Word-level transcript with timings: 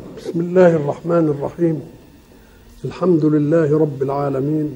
بسم 0.00 0.40
الله 0.40 0.76
الرحمن 0.76 1.28
الرحيم. 1.28 1.80
الحمد 2.84 3.24
لله 3.24 3.78
رب 3.78 4.02
العالمين 4.02 4.74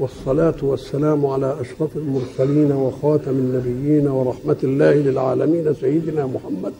والصلاة 0.00 0.54
والسلام 0.62 1.26
على 1.26 1.56
أشرف 1.60 1.96
المرسلين 1.96 2.72
وخاتم 2.72 3.30
النبيين 3.30 4.08
ورحمة 4.08 4.56
الله 4.64 4.92
للعالمين 4.94 5.74
سيدنا 5.74 6.26
محمد 6.26 6.72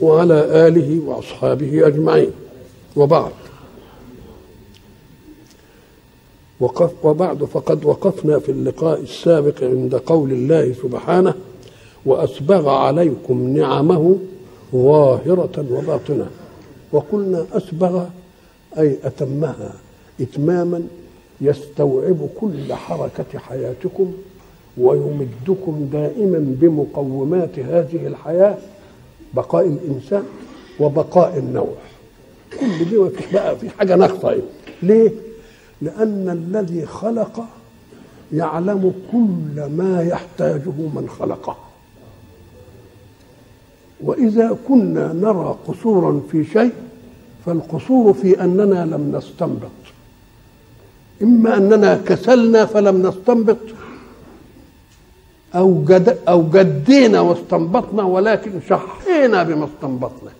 وعلى 0.00 0.68
آله 0.68 1.00
وأصحابه 1.06 1.86
أجمعين. 1.86 2.30
وبعد 2.96 3.32
وقف 6.60 7.04
وبعد 7.04 7.44
فقد 7.44 7.84
وقفنا 7.84 8.38
في 8.38 8.52
اللقاء 8.52 9.00
السابق 9.00 9.64
عند 9.64 9.94
قول 9.94 10.32
الله 10.32 10.72
سبحانه 10.82 11.34
وأسبغ 12.06 12.68
عليكم 12.68 13.56
نعمه 13.56 14.16
ظاهرة 14.74 15.66
وباطنة. 15.70 16.30
وقلنا 16.92 17.46
أسبغ 17.52 18.04
أي 18.78 18.98
أتمها 19.04 19.74
إتماما 20.20 20.82
يستوعب 21.40 22.28
كل 22.40 22.74
حركة 22.74 23.38
حياتكم 23.38 24.12
ويمدكم 24.78 25.88
دائما 25.92 26.38
بمقومات 26.60 27.58
هذه 27.58 28.06
الحياة 28.06 28.58
بقاء 29.34 29.66
الإنسان 29.66 30.22
وبقاء 30.80 31.38
النوع. 31.38 31.74
كل 32.60 32.84
دي 32.90 32.96
ما 32.96 33.08
فيش 33.08 33.32
بقى 33.32 33.56
في 33.58 33.70
حاجة 33.70 33.96
ناقصة. 33.96 34.42
ليه؟ 34.82 35.10
لأن 35.82 36.28
الذي 36.28 36.86
خلق 36.86 37.44
يعلم 38.32 38.92
كل 39.12 39.64
ما 39.64 40.02
يحتاجه 40.02 40.70
من 40.94 41.08
خلقه. 41.18 41.56
وإذا 44.04 44.56
كنا 44.68 45.12
نرى 45.12 45.56
قصورا 45.68 46.20
في 46.32 46.44
شيء 46.44 46.72
فالقصور 47.46 48.12
في 48.12 48.44
أننا 48.44 48.86
لم 48.86 49.16
نستنبط. 49.16 49.70
إما 51.22 51.56
أننا 51.56 52.00
كسلنا 52.06 52.66
فلم 52.66 53.06
نستنبط 53.06 53.58
أو 55.54 55.84
جد 55.84 56.18
أو 56.28 56.50
جدينا 56.50 57.20
واستنبطنا 57.20 58.02
ولكن 58.02 58.60
شحينا 58.68 59.42
بما 59.42 59.64
استنبطنا. 59.64 60.30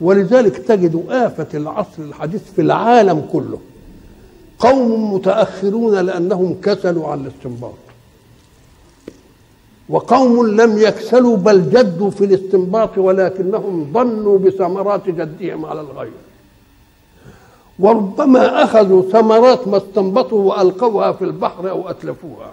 ولذلك 0.00 0.58
تجد 0.58 1.04
آفة 1.10 1.46
العصر 1.54 2.02
الحديث 2.02 2.42
في 2.52 2.62
العالم 2.62 3.26
كله 3.32 3.58
قوم 4.58 5.14
متأخرون 5.14 5.94
لأنهم 5.94 6.56
كسلوا 6.62 7.06
عن 7.08 7.20
الاستنباط. 7.20 7.89
وقوم 9.90 10.46
لم 10.46 10.78
يكسلوا 10.78 11.36
بل 11.36 11.70
جدوا 11.70 12.10
في 12.10 12.24
الاستنباط 12.24 12.98
ولكنهم 12.98 13.90
ظنوا 13.92 14.38
بثمرات 14.38 15.08
جدهم 15.08 15.66
على 15.66 15.80
الغير. 15.80 16.12
وربما 17.78 18.64
أخذوا 18.64 19.02
ثمرات 19.10 19.68
ما 19.68 19.76
استنبطوا 19.76 20.42
وألقوها 20.54 21.12
في 21.12 21.24
البحر 21.24 21.70
أو 21.70 21.90
أتلفوها. 21.90 22.52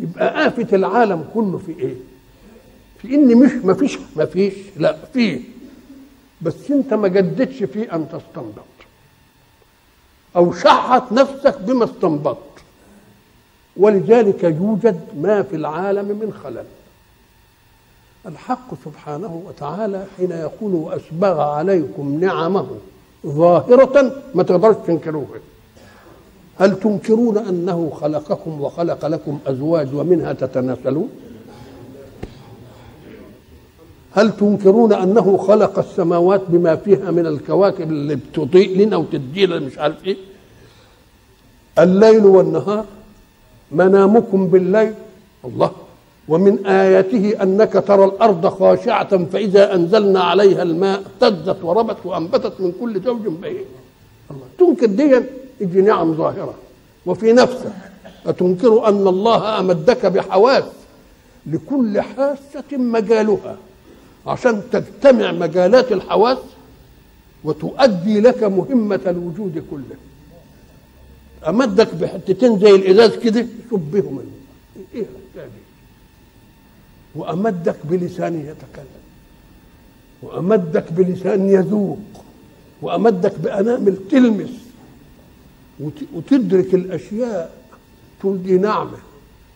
يبقى 0.00 0.46
آفة 0.46 0.76
العالم 0.76 1.24
كله 1.34 1.58
في 1.66 1.72
إيه؟ 1.78 1.94
في 2.98 3.14
إن 3.14 3.36
مش 3.36 3.50
ما 3.64 3.74
فيش 3.74 3.98
ما 4.16 4.24
فيش 4.24 4.54
لا 4.76 4.96
فيه 5.12 5.40
بس 6.40 6.70
أنت 6.70 6.94
ما 6.94 7.08
جددتش 7.08 7.62
في 7.62 7.92
أن 7.92 8.08
تستنبط. 8.08 8.64
أو 10.36 10.52
شحت 10.52 11.12
نفسك 11.12 11.60
بما 11.60 11.84
استنبطت. 11.84 12.63
ولذلك 13.76 14.44
يوجد 14.44 15.00
ما 15.20 15.42
في 15.42 15.56
العالم 15.56 16.04
من 16.04 16.32
خلل. 16.44 16.64
الحق 18.26 18.74
سبحانه 18.84 19.42
وتعالى 19.46 20.06
حين 20.16 20.30
يقول 20.30 20.74
وأسبغ 20.74 21.40
عليكم 21.40 22.20
نعمه 22.20 22.66
ظاهرة 23.26 24.12
ما 24.34 24.42
تقدرش 24.42 24.76
تنكروها. 24.86 25.38
هل 26.58 26.80
تنكرون 26.80 27.38
أنه 27.38 27.90
خلقكم 28.00 28.60
وخلق 28.60 29.06
لكم 29.06 29.38
أزواج 29.46 29.94
ومنها 29.94 30.32
تتناسلون؟ 30.32 31.08
هل 34.12 34.36
تنكرون 34.36 34.92
أنه 34.92 35.36
خلق 35.36 35.78
السماوات 35.78 36.42
بما 36.48 36.76
فيها 36.76 37.10
من 37.10 37.26
الكواكب 37.26 37.90
اللي 37.90 38.14
بتضيء 38.14 38.78
لنا 38.78 38.96
وتدي 38.96 39.46
لنا 39.46 39.58
مش 39.66 39.78
عارف 39.78 40.04
إيه؟ 40.04 40.16
الليل 41.78 42.24
والنهار 42.24 42.84
منامكم 43.72 44.46
بالليل. 44.46 44.94
الله. 45.44 45.70
ومن 46.28 46.66
آياته 46.66 47.42
أنك 47.42 47.72
ترى 47.86 48.04
الأرض 48.04 48.46
خاشعة 48.46 49.24
فإذا 49.24 49.74
أنزلنا 49.74 50.22
عليها 50.22 50.62
الماء 50.62 51.02
اهتزت 51.22 51.64
وربت 51.64 51.96
وأنبتت 52.04 52.60
من 52.60 52.72
كل 52.80 53.00
زوج 53.00 53.26
بهيج. 53.26 53.66
الله. 54.30 54.46
تنكر 54.58 54.86
دي 54.86 55.20
دي 55.60 55.80
نعم 55.80 56.14
ظاهرة. 56.14 56.54
وفي 57.06 57.32
نفسك 57.32 57.72
أتنكر 58.26 58.88
أن 58.88 59.08
الله 59.08 59.60
أمدك 59.60 60.06
بحواس 60.06 60.64
لكل 61.46 62.00
حاسة 62.00 62.70
مجالها 62.72 63.56
عشان 64.26 64.62
تجتمع 64.72 65.32
مجالات 65.32 65.92
الحواس 65.92 66.38
وتؤدي 67.44 68.20
لك 68.20 68.42
مهمة 68.42 69.00
الوجود 69.06 69.64
كله. 69.70 69.96
أمدك 71.48 71.94
بحتتين 71.94 72.58
زي 72.58 72.74
الإزاز 72.74 73.16
كده 73.16 73.46
شبههم 73.70 74.18
إيه 74.94 75.00
الحكاية 75.00 75.46
دي؟ 75.48 75.62
وأمدك 77.14 77.76
بلسان 77.84 78.34
يتكلم. 78.40 79.04
وأمدك 80.22 80.92
بلسان 80.92 81.48
يذوق. 81.48 82.24
وأمدك 82.82 83.38
بانامل 83.38 83.96
تلمس 84.10 84.50
وتدرك 86.14 86.74
الأشياء. 86.74 87.56
تقول 88.20 88.42
دي 88.42 88.58
نعمة 88.58 88.98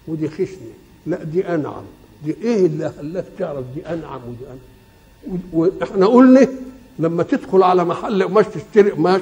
ودي 0.08 0.28
خشنة. 0.28 0.74
لا 1.06 1.24
دي 1.24 1.48
أنعم. 1.48 1.84
دي 2.24 2.36
إيه 2.42 2.66
اللي 2.66 2.92
خلاك 2.98 3.24
تعرف 3.38 3.64
دي 3.74 3.86
أنعم 3.86 4.20
ودي 4.28 4.44
أنعم؟ 4.46 5.38
وإحنا 5.52 6.06
قلنا 6.06 6.48
لما 6.98 7.22
تدخل 7.22 7.62
على 7.62 7.84
محل 7.84 8.22
قماش 8.22 8.46
تشتري 8.46 8.90
قماش 8.90 9.20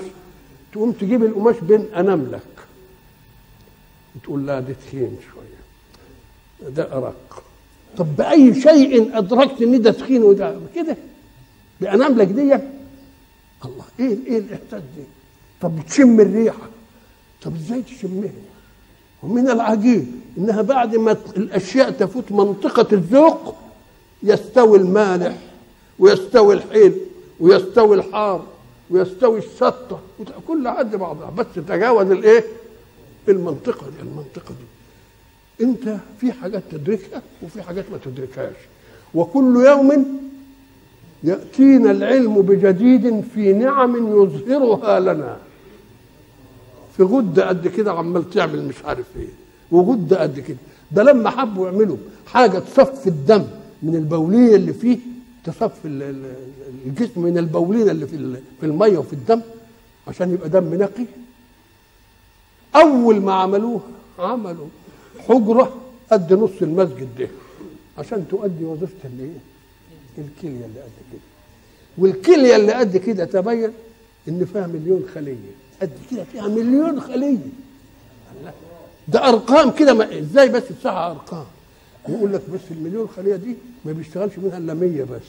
تقوم 0.72 0.92
تجيب 0.92 1.24
القماش 1.24 1.56
بين 1.62 1.80
اناملك 1.96 2.40
تقول 4.24 4.46
لا 4.46 4.60
ده 4.60 4.74
تخين 4.86 5.16
شوية. 5.32 6.70
ده 6.70 6.96
أرق. 6.96 7.42
طب 7.96 8.16
بأي 8.16 8.54
شيء 8.62 9.18
أدركت 9.18 9.62
إن 9.62 9.82
ده 9.82 9.90
تخين 9.92 10.22
وده 10.22 10.56
كده؟ 10.74 10.96
باناملك 11.80 12.26
دي؟ 12.26 12.54
الله 13.64 13.84
إيه 14.00 14.16
إيه 14.26 14.38
الإحساس 14.38 14.82
دي؟ 14.96 15.02
طب 15.60 15.72
تشم 15.88 16.20
الريحة. 16.20 16.68
طب 17.42 17.54
إزاي 17.54 17.82
تشمها؟ 17.82 18.30
ومن 19.22 19.50
العجيب 19.50 20.06
إنها 20.38 20.62
بعد 20.62 20.96
ما 20.96 21.16
الأشياء 21.36 21.90
تفوت 21.90 22.32
منطقة 22.32 22.86
الذوق 22.92 23.54
يستوي 24.22 24.78
المالح 24.78 25.36
ويستوي 25.98 26.54
الحيل 26.54 26.94
ويستوي 27.40 27.96
الحار 27.96 28.46
ويستوي 28.90 29.38
الشطة 29.38 30.00
كل 30.48 30.68
قد 30.68 30.96
بعضها. 30.96 31.30
بس 31.30 31.46
تجاوز 31.68 32.10
الإيه؟ 32.10 32.44
المنطقة 33.30 33.86
دي 33.90 34.02
المنطقة 34.02 34.54
دي. 34.54 35.64
أنت 35.64 35.96
في 36.20 36.32
حاجات 36.32 36.62
تدركها 36.70 37.22
وفي 37.42 37.62
حاجات 37.62 37.84
ما 37.92 37.98
تدركهاش. 38.04 38.56
وكل 39.14 39.56
يوم 39.66 40.06
يأتينا 41.24 41.90
العلم 41.90 42.42
بجديد 42.42 43.20
في 43.34 43.52
نعم 43.52 43.96
يظهرها 43.96 45.00
لنا. 45.00 45.36
في 46.96 47.02
غدة 47.02 47.48
قد 47.48 47.68
كده 47.68 47.92
عمال 47.92 48.30
تعمل 48.30 48.64
مش 48.68 48.84
عارف 48.84 49.06
إيه. 49.16 49.28
وغدة 49.70 50.22
قد 50.22 50.40
كده. 50.40 50.56
ده 50.92 51.02
لما 51.02 51.30
حبوا 51.30 51.66
يعملوا 51.68 51.96
حاجة 52.26 52.58
تصفي 52.58 53.06
الدم 53.06 53.44
من 53.82 53.94
البولية 53.96 54.56
اللي 54.56 54.72
فيه 54.72 54.98
تصفي 55.44 55.88
الجسم 56.86 57.20
من 57.20 57.38
البولين 57.38 57.90
اللي 57.90 58.06
في 58.06 58.36
في 58.60 58.66
المية 58.66 58.98
وفي 58.98 59.12
الدم 59.12 59.40
عشان 60.08 60.32
يبقى 60.32 60.48
دم 60.48 60.74
نقي. 60.74 61.04
أول 62.76 63.20
ما 63.20 63.34
عملوها 63.34 63.82
عملوا 64.18 64.66
حجرة 65.28 65.76
قد 66.12 66.32
نص 66.32 66.62
المسجد 66.62 67.08
ده. 67.18 67.28
عشان 67.98 68.28
تؤدي 68.28 68.64
وظيفة 68.64 68.94
الايه 69.04 69.38
الكلية 70.18 70.64
اللي 70.66 70.80
قد 70.80 70.90
كده. 71.12 71.20
والكلية 71.98 72.56
اللي 72.56 72.72
قد 72.72 72.96
كده 72.96 73.24
تبين 73.24 73.72
إن 74.28 74.44
فيها 74.44 74.66
مليون 74.66 75.08
خلية. 75.14 75.36
قد 75.82 75.92
كده 76.10 76.24
فيها 76.24 76.48
مليون 76.48 77.00
خلية. 77.00 77.38
ده 79.08 79.28
أرقام 79.28 79.70
كده 79.70 79.94
ما 79.94 80.18
إزاي 80.18 80.48
بس 80.48 80.62
الساعة 80.70 81.10
أرقام؟ 81.10 81.44
يقول 82.08 82.32
لك 82.32 82.50
بس 82.50 82.60
المليون 82.70 83.08
خلية 83.08 83.36
دي 83.36 83.56
ما 83.84 83.92
بيشتغلش 83.92 84.38
منها 84.38 84.58
إلا 84.58 84.74
100 84.74 85.02
بس. 85.02 85.22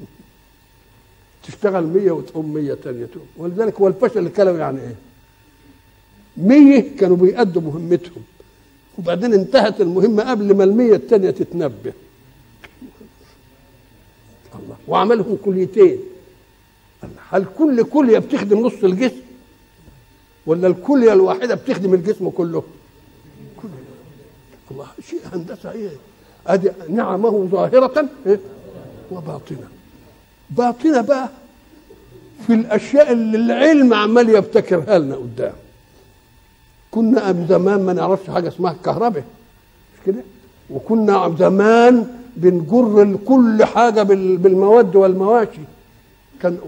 تشتغل 1.46 1.84
100 1.86 2.10
وتقوم 2.10 2.54
100 2.54 2.74
ثانية 2.74 3.06
تقوم. 3.06 3.26
ولذلك 3.36 3.80
هو 3.80 3.88
الفشل 3.88 4.26
الكلوي 4.26 4.58
يعني 4.58 4.80
إيه؟ 4.80 4.94
مية 6.36 6.96
كانوا 6.98 7.16
بيأدوا 7.16 7.62
مهمتهم. 7.62 8.22
وبعدين 8.98 9.32
انتهت 9.34 9.80
المهمة 9.80 10.30
قبل 10.30 10.56
ما 10.56 10.64
المية 10.64 10.94
التانية 10.94 11.30
تتنبه. 11.30 11.92
الله. 14.54 14.76
وعملهم 14.88 15.38
كليتين. 15.44 15.98
هل 17.30 17.46
كل 17.58 17.84
كلية 17.84 18.18
بتخدم 18.18 18.58
نص 18.66 18.84
الجسم؟ 18.84 19.20
ولا 20.46 20.66
الكلية 20.66 21.12
الواحدة 21.12 21.54
بتخدم 21.54 21.94
الجسم 21.94 22.28
كله؟ 22.30 22.62
كل 23.62 23.68
الله 24.70 24.86
شيء 25.10 25.20
هندسة 25.32 25.72
إيه 25.72 25.90
أدي 26.46 26.70
نعمه 26.88 27.48
ظاهرة 27.52 28.08
إيه؟ 28.26 28.40
وباطنة. 29.10 29.68
باطنة 30.50 31.00
بقى 31.00 31.28
في 32.46 32.52
الأشياء 32.52 33.12
اللي 33.12 33.36
العلم 33.36 33.94
عمال 33.94 34.28
يبتكرها 34.28 34.98
لنا 34.98 35.16
قدام. 35.16 35.52
كنا 36.92 37.46
زمان 37.48 37.80
ما 37.86 37.92
نعرفش 37.92 38.30
حاجة 38.30 38.48
اسمها 38.48 38.72
الكهرباء 38.72 39.24
مش 39.94 40.06
كده؟ 40.06 40.22
وكنا 40.70 41.34
زمان 41.38 42.06
بنجر 42.36 43.16
كل 43.26 43.64
حاجة 43.64 44.02
بال- 44.02 44.36
بالمواد 44.36 44.96
والمواشي. 44.96 45.60
كان 46.42 46.58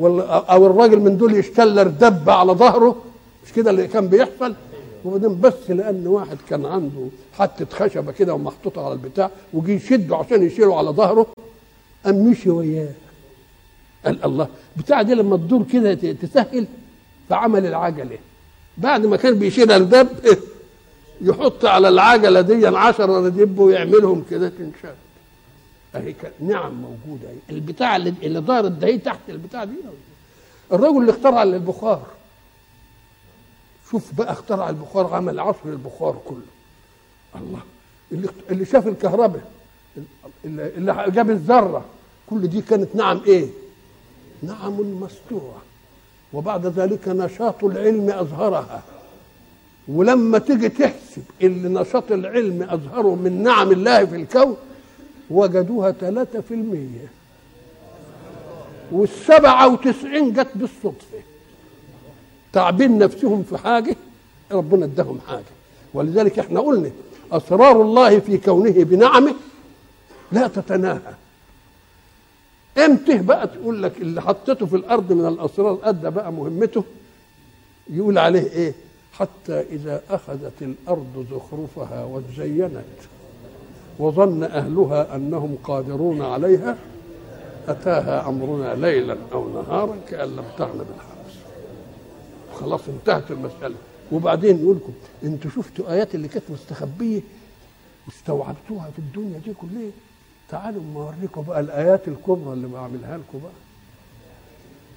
أو 0.51 0.67
الراجل 0.67 1.01
من 1.01 1.17
دول 1.17 1.35
يشتلر 1.35 1.87
دب 1.89 2.31
على 2.31 2.53
ظهره 2.53 2.97
مش 3.47 3.53
كده 3.53 3.71
اللي 3.71 3.87
كان 3.87 4.09
بيحصل؟ 4.09 4.55
وبعدين 5.05 5.41
بس 5.41 5.71
لأن 5.71 6.07
واحد 6.07 6.37
كان 6.49 6.67
عنده 6.67 7.07
حتة 7.39 7.67
خشبة 7.77 8.13
كده 8.13 8.35
ومحطوطه 8.35 8.85
على 8.85 8.93
البتاع 8.95 9.31
وجي 9.55 9.73
يشده 9.75 10.17
عشان 10.17 10.43
يشيله 10.43 10.79
على 10.79 10.91
ظهره 10.91 11.27
قام 12.05 12.15
مشي 12.27 12.51
وياه. 12.51 12.89
قال 14.05 14.25
الله 14.25 14.49
بتاع 14.77 15.03
دي 15.03 15.15
لما 15.15 15.37
تدور 15.37 15.63
كده 15.73 15.95
تسهل 15.95 16.67
فعمل 17.29 17.67
العجلة. 17.67 18.19
بعد 18.79 19.07
ما 19.07 19.17
كان 19.17 19.39
بيشيل 19.39 19.73
الدب 19.73 20.09
يحط 21.21 21.65
على 21.65 21.89
العجلة 21.89 22.41
دي 22.41 22.67
10 22.67 23.07
رديب 23.27 23.59
ويعملهم 23.59 24.25
كده 24.31 24.49
تنشال 24.49 24.95
أهي 25.95 26.15
نعم 26.41 26.75
موجودة 26.75 27.29
أهي. 27.29 27.37
البتاع 27.57 27.97
اللي, 27.97 28.15
اللي 28.23 28.41
دارت 28.41 28.73
ده 28.73 28.87
هي 28.87 28.99
تحت 28.99 29.19
البتاع 29.29 29.65
دي 29.65 29.75
الرجل 30.73 30.99
اللي 31.01 31.11
اخترع 31.13 31.43
البخار. 31.43 32.07
شوف 33.91 34.15
بقى 34.15 34.33
اخترع 34.33 34.69
البخار 34.69 35.15
عمل 35.15 35.41
عصر 35.41 35.59
البخار 35.67 36.21
كله. 36.25 36.47
الله. 37.37 37.61
اللي 38.13 38.29
اللي 38.51 38.65
شاف 38.65 38.87
الكهرباء 38.89 39.51
اللي 40.45 41.05
جاب 41.09 41.31
الذرة 41.31 41.85
كل 42.31 42.49
دي 42.49 42.61
كانت 42.63 42.97
نعم 42.97 43.21
إيه؟ 43.27 43.47
نعم 44.43 44.73
مستورة. 44.81 45.63
وبعد 46.35 46.67
ذلك 46.67 47.09
نشاط 47.09 47.65
العلم 47.65 48.11
أظهرها. 48.11 48.83
ولما 49.89 50.39
تيجي 50.39 50.69
تحسب 50.69 51.23
اللي 51.43 51.81
نشاط 51.81 52.13
العلم 52.13 52.63
أظهره 52.63 53.15
من 53.15 53.43
نعم 53.43 53.73
الله 53.73 54.05
في 54.05 54.17
الكون 54.17 54.57
وجدوها 55.31 55.93
ثلاثة 55.93 56.41
في 56.41 56.55
المية. 56.55 57.09
والسبعة 58.93 59.73
وتسعين 59.73 60.33
جت 60.33 60.51
بالصدفة. 60.55 61.19
تعبين 62.53 62.99
نفسهم 62.99 63.43
في 63.43 63.59
حاجة 63.59 63.97
ربنا 64.53 64.85
اداهم 64.85 65.19
حاجة. 65.29 65.55
ولذلك 65.95 66.39
إحنا 66.39 66.61
قلنا 66.61 66.91
أسرار 67.33 67.83
الله 67.83 68.19
في 68.19 68.39
كونه 68.39 68.85
بنعمه 68.85 69.35
لا 70.33 70.49
تتناهى. 70.49 71.15
إمتى 72.79 73.19
بقى 73.19 73.47
تقول 73.49 73.83
لك 73.83 73.97
اللي 74.01 74.23
حطيته 74.23 74.67
في 74.67 74.77
الأرض 74.77 75.13
من 75.13 75.27
الأسرار 75.29 75.79
أدى 75.83 76.11
بقى 76.11 76.33
مهمته؟ 76.33 76.85
يقول 77.91 78.19
عليه 78.19 78.51
إيه؟ 78.51 78.75
حتى 79.13 79.61
إذا 79.61 80.03
أخذت 80.11 80.63
الأرض 80.63 81.27
زخرفها 81.31 82.05
وزينت 82.05 82.85
وظن 83.99 84.43
أهلها 84.43 85.17
أنهم 85.17 85.57
قادرون 85.65 86.23
عليها 86.23 86.77
أتاها 87.69 88.29
أمرنا 88.29 88.75
ليلا 88.75 89.17
أو 89.33 89.49
نهارا 89.63 89.97
كأن 90.09 90.29
لم 90.37 90.45
تغن 90.59 90.79
بالحرس 90.79 91.39
خلاص 92.61 92.81
انتهت 92.89 93.31
المسألة. 93.31 93.75
وبعدين 94.13 94.59
يقول 94.59 94.77
لكم 94.77 94.93
أنتوا 95.25 95.51
شفتوا 95.51 95.93
آيات 95.93 96.15
اللي 96.15 96.29
كانت 96.29 96.45
مستخبية؟ 96.51 97.21
واستوعبتوها 98.07 98.91
في 98.91 98.99
الدنيا 98.99 99.39
دي 99.39 99.53
كلها. 99.55 99.91
تعالوا 100.49 100.83
ما 100.95 101.01
اوريكم 101.01 101.43
بقى 101.43 101.61
الآيات 101.61 102.09
الكبرى 102.09 102.53
اللي 102.53 102.67
بعملها 102.69 103.19
لكم 103.19 103.39
بقى. 103.39 103.53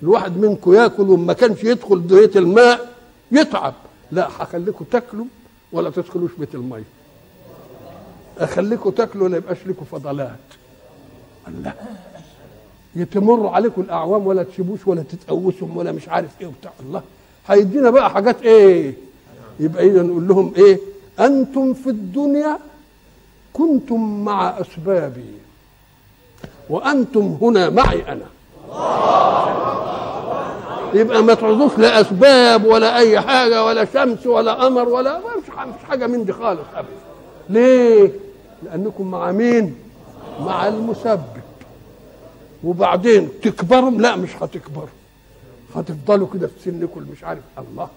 الواحد 0.04 0.38
منكم 0.38 0.74
ياكل 0.74 1.10
وما 1.10 1.34
كانش 1.34 1.64
يدخل 1.64 2.00
بيت 2.00 2.38
الماء 2.38 2.94
يتعب. 3.32 3.74
لا 4.12 4.28
هخليكم 4.28 4.86
تاكلوا 4.86 5.26
ولا 5.72 5.90
تدخلوش 5.90 6.32
بيت 6.40 6.56
المية. 6.56 6.84
أخليكم 8.38 8.90
تاكلوا 8.90 9.24
ولا 9.26 9.38
يبقاش 9.38 9.58
لكم 9.68 9.86
فضلات. 9.86 10.38
الله. 11.48 11.74
يتمر 12.96 13.48
عليكم 13.48 13.82
الأعوام 13.82 14.28
ولا 14.28 14.44
تسيبوش 14.44 14.88
ولا 14.88 15.02
تتقوسهم 15.04 15.78
ولا 15.78 15.92
مش 15.92 16.10
عارف 16.10 16.42
إيه 16.42 16.48
وبتاع. 16.48 16.72
الله. 16.80 17.02
هيدينا 17.48 17.90
بقى 17.90 18.10
حاجات 18.10 18.42
إيه؟ 18.42 18.94
يبقى 19.60 19.88
إذا 19.88 20.02
نقول 20.02 20.28
لهم 20.28 20.54
إيه؟ 20.58 20.80
أنتم 21.20 21.74
في 21.74 21.90
الدنيا 21.90 22.58
كنتم 23.58 24.26
مع 24.26 24.62
أسبابي 24.62 25.34
وأنتم 26.70 27.38
هنا 27.42 27.70
معي 27.70 28.04
أنا. 28.12 28.26
يبقى 30.94 31.24
ما 31.24 31.34
تعوزوش 31.34 31.78
لا 31.78 32.02
أسباب 32.02 32.66
ولا 32.66 32.98
أي 32.98 33.22
حاجة 33.22 33.66
ولا 33.66 33.86
شمس 33.86 34.28
ولا 34.28 34.54
قمر 34.54 34.90
ولا 34.90 35.18
مش 35.18 35.84
حاجة 35.90 36.08
من 36.08 36.26
دي 36.26 36.34
خالص 36.34 36.62
ابدا. 36.76 36.90
ليه؟ 37.50 38.12
لأنكم 38.64 39.12
مع 39.12 39.32
مين؟ 39.32 39.76
مع 40.40 40.68
المسبب. 40.68 41.22
وبعدين 42.64 43.30
تكبروا؟ 43.42 43.92
لا 43.92 44.16
مش 44.16 44.30
هتكبروا. 44.42 44.88
هتفضلوا 45.76 46.28
كده 46.34 46.48
في 46.48 46.54
سنكم 46.72 47.06
مش 47.12 47.24
عارف. 47.24 47.42
الله. 47.58 47.88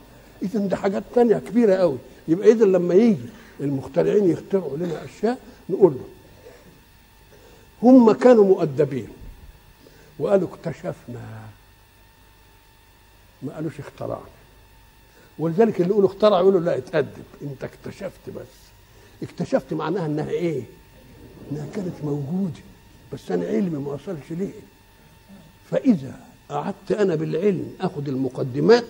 اذا 0.42 0.60
دي 0.60 0.76
حاجات 0.76 1.02
تانية 1.14 1.36
كبيرة 1.36 1.74
قوي 1.74 1.96
يبقى 2.28 2.52
اذا 2.52 2.64
لما 2.64 2.94
يجي 2.94 3.28
المخترعين 3.60 4.30
يخترعوا 4.30 4.76
لنا 4.76 5.04
أشياء 5.04 5.38
نقول 5.70 5.92
له. 5.92 6.04
هم 7.82 8.12
كانوا 8.12 8.44
مؤدبين 8.44 9.08
وقالوا 10.18 10.48
اكتشفنا. 10.48 11.48
ما 13.42 13.54
قالوش 13.54 13.80
اخترعنا. 13.80 14.24
ولذلك 15.38 15.80
اللي 15.80 15.90
يقولوا 15.90 16.08
اخترع 16.08 16.38
يقولوا 16.40 16.60
لا 16.60 16.78
اتأدب. 16.78 17.22
انت 17.42 17.64
اكتشفت 17.64 18.30
بس. 18.36 18.46
اكتشفت 19.22 19.72
معناها 19.72 20.06
انها 20.06 20.30
إيه؟ 20.30 20.62
انها 21.52 21.66
كانت 21.74 22.04
موجودة. 22.04 22.60
بس 23.12 23.30
أنا 23.30 23.46
علمي 23.46 23.78
ما 23.78 23.92
وصلش 23.92 24.30
ليه؟ 24.30 24.52
فإذا 25.70 26.20
قعدت 26.48 26.92
أنا 26.92 27.14
بالعلم 27.14 27.74
اخد 27.80 28.08
المقدمات 28.08 28.88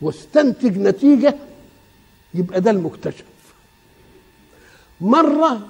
واستنتج 0.00 0.78
نتيجة 0.78 1.34
يبقى 2.34 2.60
ده 2.60 2.70
المكتشف. 2.70 3.24
مرة 5.00 5.60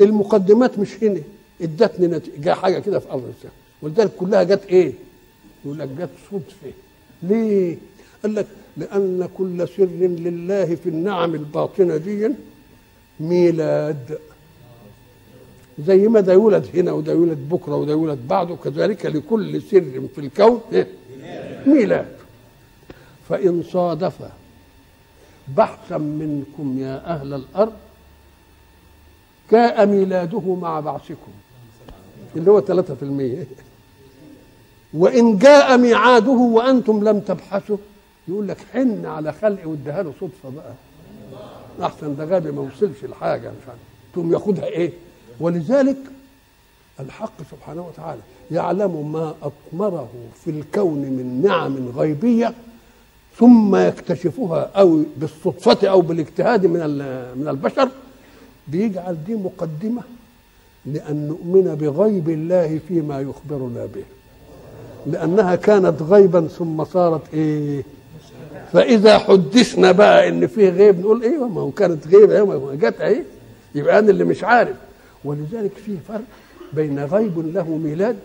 المقدمات 0.00 0.78
مش 0.78 1.02
هنا 1.04 1.20
ادتني 1.62 2.06
نتيجه 2.06 2.54
حاجة 2.54 2.78
كده 2.78 2.98
في 2.98 3.10
أرض 3.10 3.22
السماء. 3.36 3.54
ولذلك 3.82 4.12
كلها 4.16 4.42
جت 4.42 4.64
إيه؟ 4.66 4.92
يقول 5.64 5.78
لك 5.78 5.88
جت 5.88 6.10
صدفة. 6.30 6.72
ليه؟ 7.22 7.76
قال 8.22 8.34
لك 8.34 8.46
لأن 8.76 9.28
كل 9.38 9.68
سر 9.68 9.84
لله 10.02 10.74
في 10.74 10.88
النعم 10.88 11.34
الباطنة 11.34 11.96
دي 11.96 12.30
ميلاد. 13.20 14.18
زي 15.86 16.08
ما 16.08 16.20
ده 16.20 16.32
يولد 16.32 16.66
هنا 16.74 16.92
وده 16.92 17.12
يولد 17.12 17.38
بكرة 17.50 17.76
وده 17.76 17.92
يولد 17.92 18.18
بعده؟ 18.28 18.56
كذلك 18.56 19.06
لكل 19.06 19.62
سر 19.62 20.02
في 20.14 20.18
الكون 20.20 20.60
إيه؟ 20.72 20.86
ميلاد. 21.66 22.16
فإن 23.28 23.62
صادف 23.72 24.14
بحثا 25.56 25.98
منكم 25.98 26.78
يا 26.78 27.06
أهل 27.14 27.34
الأرض 27.34 27.72
جاء 29.54 29.86
ميلاده 29.86 30.54
مع 30.54 30.80
بعثكم 30.80 31.32
اللي 32.36 32.50
هو 32.50 32.60
3% 32.60 33.46
وإن 34.94 35.38
جاء 35.38 35.78
ميعاده 35.78 36.30
وأنتم 36.32 37.08
لم 37.08 37.20
تبحثوا 37.20 37.76
يقول 38.28 38.48
لك 38.48 38.56
حن 38.72 39.06
على 39.06 39.32
خلق 39.32 39.58
واديها 39.68 40.02
له 40.02 40.12
صدفة 40.20 40.50
بقى. 40.56 40.72
أحسن 41.82 42.16
ده 42.16 42.24
غبي 42.24 42.50
ما 42.50 42.60
وصلش 42.60 43.04
لحاجة 43.04 43.48
مش 43.48 43.68
عارف. 43.68 43.78
تقوم 44.12 44.32
ياخدها 44.32 44.64
إيه؟ 44.64 44.92
ولذلك 45.40 45.96
الحق 47.00 47.32
سبحانه 47.50 47.86
وتعالى 47.88 48.20
يعلم 48.50 49.12
ما 49.12 49.34
أطمره 49.42 50.08
في 50.44 50.50
الكون 50.50 50.98
من 50.98 51.42
نعم 51.44 51.88
غيبية 51.88 52.54
ثم 53.36 53.76
يكتشفها 53.76 54.70
أو 54.76 55.02
بالصدفة 55.16 55.88
أو 55.88 56.00
بالاجتهاد 56.00 56.66
من 56.66 56.80
من 57.38 57.48
البشر 57.48 57.88
بيجعل 58.68 59.16
دي 59.26 59.34
مقدمة 59.34 60.02
لأن 60.86 61.28
نؤمن 61.28 61.74
بغيب 61.74 62.28
الله 62.30 62.80
فيما 62.88 63.20
يخبرنا 63.20 63.86
به. 63.86 64.04
لأنها 65.06 65.54
كانت 65.54 66.02
غيبا 66.02 66.48
ثم 66.48 66.84
صارت 66.84 67.34
إيه؟ 67.34 67.82
فإذا 68.72 69.18
حدثنا 69.18 69.92
بقى 69.92 70.28
إن 70.28 70.46
فيه 70.46 70.68
غيب 70.68 71.00
نقول 71.00 71.22
إيه؟ 71.22 71.48
ما 71.48 71.60
هو 71.60 71.70
كانت 71.70 72.06
غيبة 72.06 72.34
إيه 72.36 72.74
جت 72.74 73.00
أهي 73.00 73.22
يبقى 73.74 73.98
أنا 73.98 74.10
اللي 74.10 74.24
مش 74.24 74.44
عارف. 74.44 74.76
ولذلك 75.24 75.72
فيه 75.86 75.96
فرق 76.08 76.24
بين 76.72 77.04
غيب 77.04 77.38
له 77.54 77.68
ميلاد 77.76 78.16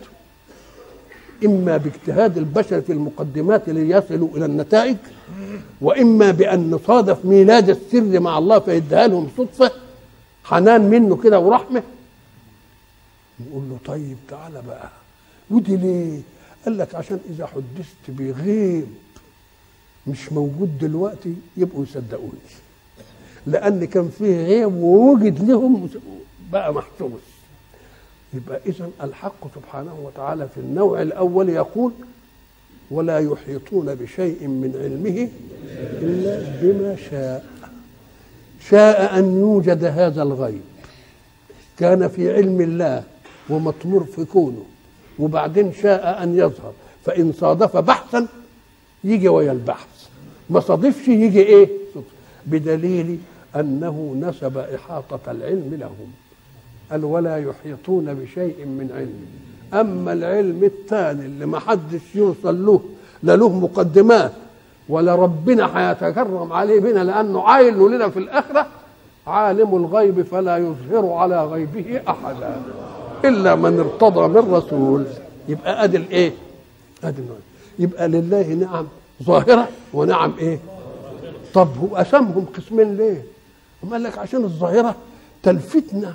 إما 1.46 1.78
باجتهاد 1.78 2.38
البشر 2.38 2.82
في 2.82 2.92
المقدمات 2.94 3.70
ليصلوا 3.70 4.30
إلى 4.36 4.46
النتائج 4.46 4.96
وإما 5.82 6.32
بأن 6.32 6.72
نصادف 6.72 7.26
ميلاد 7.26 7.70
السر 7.70 8.20
مع 8.20 8.38
الله 8.38 8.60
فيديها 8.60 9.08
لهم 9.08 9.28
صدفة 9.38 9.72
حنان 10.44 10.82
منه 10.90 11.22
كده 11.24 11.40
ورحمة. 11.40 11.84
نقول 13.40 13.64
له 13.70 13.78
طيب 13.86 14.18
تعالى 14.30 14.62
بقى. 14.62 14.90
ودي 15.50 15.78
ليه؟ 15.78 16.20
قال 16.66 16.78
لك 16.78 16.96
عشان 16.96 17.20
إذا 17.30 17.46
حدثت 17.46 18.04
بغيب 18.08 18.88
مش 20.08 20.32
موجود 20.32 20.78
دلوقتي 20.78 21.36
يبقوا 21.58 21.84
يصدقوني. 21.84 22.50
لأن 23.48 23.86
كان 23.86 24.10
فيه 24.10 24.46
غيب 24.46 24.74
ووجد 24.76 25.50
لهم 25.50 25.90
بقى 26.52 26.74
محسوس. 26.74 27.22
يبقى 28.34 28.60
إذا 28.66 28.90
الحق 29.04 29.56
سبحانه 29.56 30.00
وتعالى 30.04 30.48
في 30.48 30.60
النوع 30.60 31.02
الأول 31.02 31.50
يقول 31.50 31.92
ولا 32.92 33.20
يحيطون 33.20 33.96
بشيء 33.96 34.48
من 34.48 34.72
علمه 34.84 35.30
إلا 36.02 36.60
بما 36.62 36.96
شاء. 37.10 37.59
شاء 38.70 39.20
أن 39.20 39.40
يوجد 39.40 39.84
هذا 39.84 40.24
الغيب 40.24 40.62
كان 41.78 42.08
في 42.08 42.34
علم 42.34 42.62
الله 42.62 43.04
ومطمور 43.50 44.04
في 44.04 44.26
كونه 44.26 44.64
وبعدين 45.20 45.74
شاء 45.74 46.24
أن 46.24 46.38
يظهر. 46.38 46.74
فإن 47.06 47.34
صادف 47.34 47.78
بحثا 47.78 48.28
يجي 49.04 49.28
ويا 49.30 49.52
البحث. 49.52 50.08
ما 50.50 50.60
صادفش 50.60 51.08
يجي 51.08 51.42
إيه؟ 51.42 51.70
بدليل 52.46 53.20
أنه 53.56 54.16
نسب 54.20 54.58
إحاطة 54.58 55.32
العلم 55.32 55.78
لهم. 55.80 56.12
قال 56.92 57.06
ولا 57.06 57.38
يحيطون 57.38 58.14
بشيء 58.14 58.66
من 58.66 58.90
علمه 58.96 59.82
أما 59.82 60.14
العلم 60.14 60.64
الثاني 60.64 61.26
اللي 61.26 61.46
ما 61.46 61.60
حدش 61.60 62.16
يوصل 62.16 62.66
له 62.66 62.82
لا 63.24 63.36
له 63.36 63.50
مقدمات. 63.60 64.32
ولا 64.90 65.16
ربنا 65.16 65.90
هيتكرم 65.92 66.54
عليه 66.54 66.80
بنا 66.80 67.04
لأنه 67.04 67.42
عايل 67.44 67.78
لنا 67.92 68.10
في 68.10 68.20
الآخرة 68.20 68.68
عالم 69.28 69.76
الغيب 69.76 70.22
فلا 70.22 70.58
يظهر 70.58 71.12
على 71.14 71.46
غيبه 71.46 72.02
أحدا 72.10 72.62
إلا 73.26 73.56
من 73.56 73.80
ارتضى 73.80 74.28
من 74.28 74.54
رسول 74.54 75.06
يبقى 75.48 75.84
أدي 75.84 75.98
الإيه؟ 75.98 76.32
أدي 77.04 77.22
النوع. 77.22 77.38
يبقى 77.80 78.08
لله 78.08 78.44
نعم 78.54 78.88
ظاهرة 79.24 79.68
ونعم 79.94 80.34
إيه؟ 80.40 80.60
طب 81.54 81.68
هو 81.78 81.96
قسمهم 81.96 82.46
قسمين 82.58 82.98
ليه؟ 82.98 83.24
هم 83.84 83.90
قال 83.94 84.04
لك 84.04 84.18
عشان 84.18 84.44
الظاهرة 84.44 84.96
تلفتنا 85.44 86.14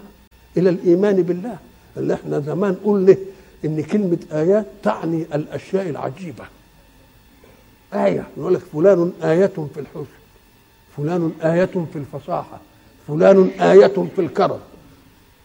إلى 0.57 0.71
الإيمان 0.71 1.23
بالله 1.23 1.57
اللي 1.97 2.14
إحنا 2.14 2.38
زمان 2.40 2.76
قلنا 2.85 3.16
إن 3.64 3.83
كلمة 3.83 4.19
آيات 4.33 4.66
تعني 4.83 5.26
الأشياء 5.35 5.88
العجيبة 5.88 6.45
آية. 7.95 8.27
يقول 8.37 8.55
لك 8.55 8.61
فلان 8.61 9.13
آية 9.23 9.47
في 9.47 9.81
الحسن 9.81 10.05
فلان 10.97 11.33
آية 11.43 11.65
في 11.93 11.97
الفصاحة. 11.97 12.61
فلان 13.09 13.51
آية 13.61 13.87
في 13.87 14.21
الكرم. 14.21 14.61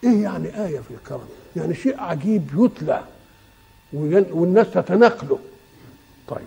إيه 0.04 0.22
يعني 0.22 0.66
آية 0.66 0.78
في 0.80 0.90
الكرم؟ 0.90 1.28
يعني 1.56 1.74
شيء 1.74 2.00
عجيب 2.00 2.48
يتلى 2.56 3.02
والناس 3.92 4.70
تتناقله. 4.70 5.38
طيب. 6.28 6.38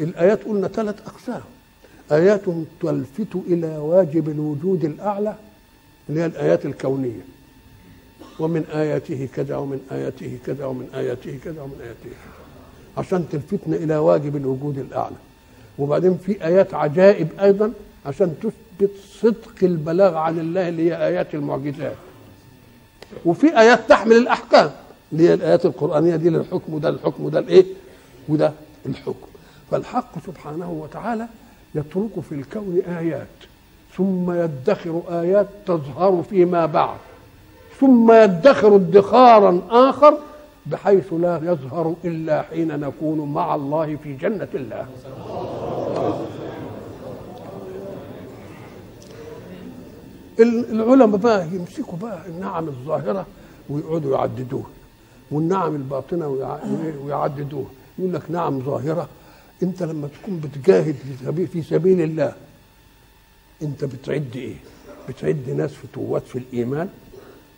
الآيات 0.00 0.44
قلنا 0.44 0.68
ثلاث 0.68 1.00
أقسام. 1.06 1.40
آيات 2.12 2.42
تلفت 2.80 3.34
إلى 3.34 3.76
واجب 3.76 4.28
الوجود 4.28 4.84
الأعلى 4.84 5.34
اللي 6.08 6.20
هي 6.20 6.26
الآيات 6.26 6.66
الكونية. 6.66 7.20
ومن 8.38 8.64
آياته 8.64 9.28
كذا 9.34 9.56
ومن 9.56 9.80
آياته 9.92 10.38
كذا 10.46 10.64
ومن 10.64 10.88
آياته 10.94 11.38
كذا 11.44 11.62
ومن 11.62 11.80
آياته 11.82 12.04
كذا. 12.04 12.32
عشان 12.98 13.28
تلفتنا 13.28 13.76
إلى 13.76 13.96
واجب 13.96 14.36
الوجود 14.36 14.78
الأعلى. 14.78 15.16
وبعدين 15.78 16.16
في 16.18 16.44
آيات 16.44 16.74
عجائب 16.74 17.28
أيضا 17.40 17.72
عشان 18.06 18.34
تثبت 18.42 18.90
صدق 19.20 19.54
البلاغ 19.62 20.14
عن 20.16 20.38
الله 20.38 20.68
اللي 20.68 20.90
هي 20.90 21.06
آيات 21.06 21.34
المعجزات. 21.34 21.96
وفي 23.24 23.58
آيات 23.58 23.80
تحمل 23.88 24.12
الأحكام 24.16 24.70
اللي 25.12 25.28
هي 25.28 25.34
الآيات 25.34 25.64
القرآنية 25.66 26.16
دي 26.16 26.30
للحكم 26.30 26.74
وده 26.74 26.88
الحكم 26.88 27.24
وده 27.24 27.38
الإيه؟ 27.38 27.64
وده 28.28 28.52
الحكم. 28.86 29.26
فالحق 29.70 30.26
سبحانه 30.26 30.70
وتعالى 30.70 31.26
يترك 31.74 32.20
في 32.28 32.34
الكون 32.34 32.82
آيات 32.98 33.26
ثم 33.96 34.30
يدخر 34.32 35.02
آيات 35.10 35.46
تظهر 35.66 36.22
فيما 36.30 36.66
بعد 36.66 36.98
ثم 37.80 38.12
يدخر 38.12 38.76
ادخارا 38.76 39.60
آخر 39.70 40.18
بحيث 40.66 41.12
لا 41.12 41.40
يظهر 41.44 41.94
إلا 42.04 42.42
حين 42.42 42.80
نكون 42.80 43.32
مع 43.32 43.54
الله 43.54 43.96
في 43.96 44.12
جنة 44.12 44.48
الله. 44.54 44.86
العلماء 50.40 51.16
بقى 51.16 51.46
يمسكوا 51.46 51.98
بقى 51.98 52.26
النعم 52.28 52.68
الظاهرة 52.68 53.26
ويقعدوا 53.70 54.16
يعددوها 54.16 54.66
والنعم 55.30 55.74
الباطنة 55.76 56.28
ويعددوها 57.04 57.68
يقول 57.98 58.14
لك 58.14 58.30
نعم 58.30 58.60
ظاهرة. 58.62 59.08
انت 59.62 59.82
لما 59.82 60.08
تكون 60.08 60.40
بتجاهد 60.40 60.96
في 61.52 61.62
سبيل 61.62 62.00
الله 62.00 62.32
انت 63.62 63.84
بتعد 63.84 64.28
إيه؟ 64.36 64.54
بتعد 65.08 65.50
ناس 65.56 65.70
فتوات 65.72 66.26
في 66.26 66.38
الإيمان 66.38 66.88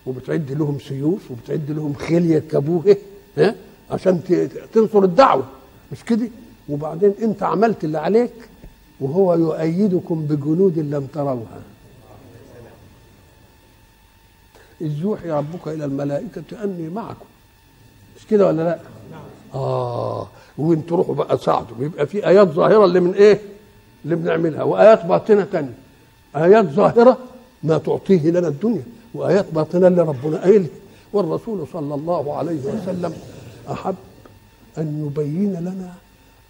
وبتعد 0.06 0.52
لهم 0.52 0.78
سيوف 0.78 1.30
وبتعد 1.30 1.70
لهم 1.70 1.94
خيل 1.94 2.30
يركبوه 2.30 2.96
ها؟ 3.38 3.54
عشان 3.90 4.20
تنصر 4.72 5.04
الدعوة. 5.04 5.44
مش 5.92 6.04
كده؟ 6.04 6.28
وبعدين 6.68 7.14
انت 7.22 7.42
عملت 7.42 7.84
اللي 7.84 7.98
عليك 7.98 8.32
وهو 9.00 9.34
يؤيدكم 9.34 10.26
بجنود 10.26 10.78
لم 10.78 11.06
تروها. 11.06 11.62
إذ 14.80 14.98
يوحي 15.02 15.30
ربك 15.30 15.68
إلى 15.68 15.84
الملائكة 15.84 16.64
أني 16.64 16.88
معكم. 16.88 17.24
مش 18.16 18.26
كده 18.26 18.46
ولا 18.46 18.62
لا؟ 18.62 18.78
آه. 19.54 20.28
وانتوا 20.58 20.96
روحوا 20.96 21.14
بقى 21.14 21.38
ساعدوا 21.38 21.76
يبقى 21.80 22.06
في 22.06 22.26
آيات 22.26 22.48
ظاهرة 22.48 22.84
اللي 22.84 23.00
من 23.00 23.14
إيه؟ 23.14 23.40
اللي 24.04 24.16
بنعملها. 24.16 24.62
وآيات 24.62 25.06
باطنة 25.06 25.44
تانية. 25.52 25.74
آيات 26.36 26.64
ظاهرة 26.64 27.18
ما 27.62 27.78
تعطيه 27.78 28.30
لنا 28.30 28.48
الدنيا. 28.48 28.82
وآيات 29.14 29.46
باطنة 29.52 29.86
اللي 29.86 30.02
ربنا 30.02 30.40
قايل 30.42 30.66
والرسول 31.12 31.66
صلى 31.72 31.94
الله 31.94 32.36
عليه 32.36 32.60
وسلم 32.60 33.14
أحب 33.70 33.94
أن 34.78 35.06
يبين 35.06 35.52
لنا 35.54 35.94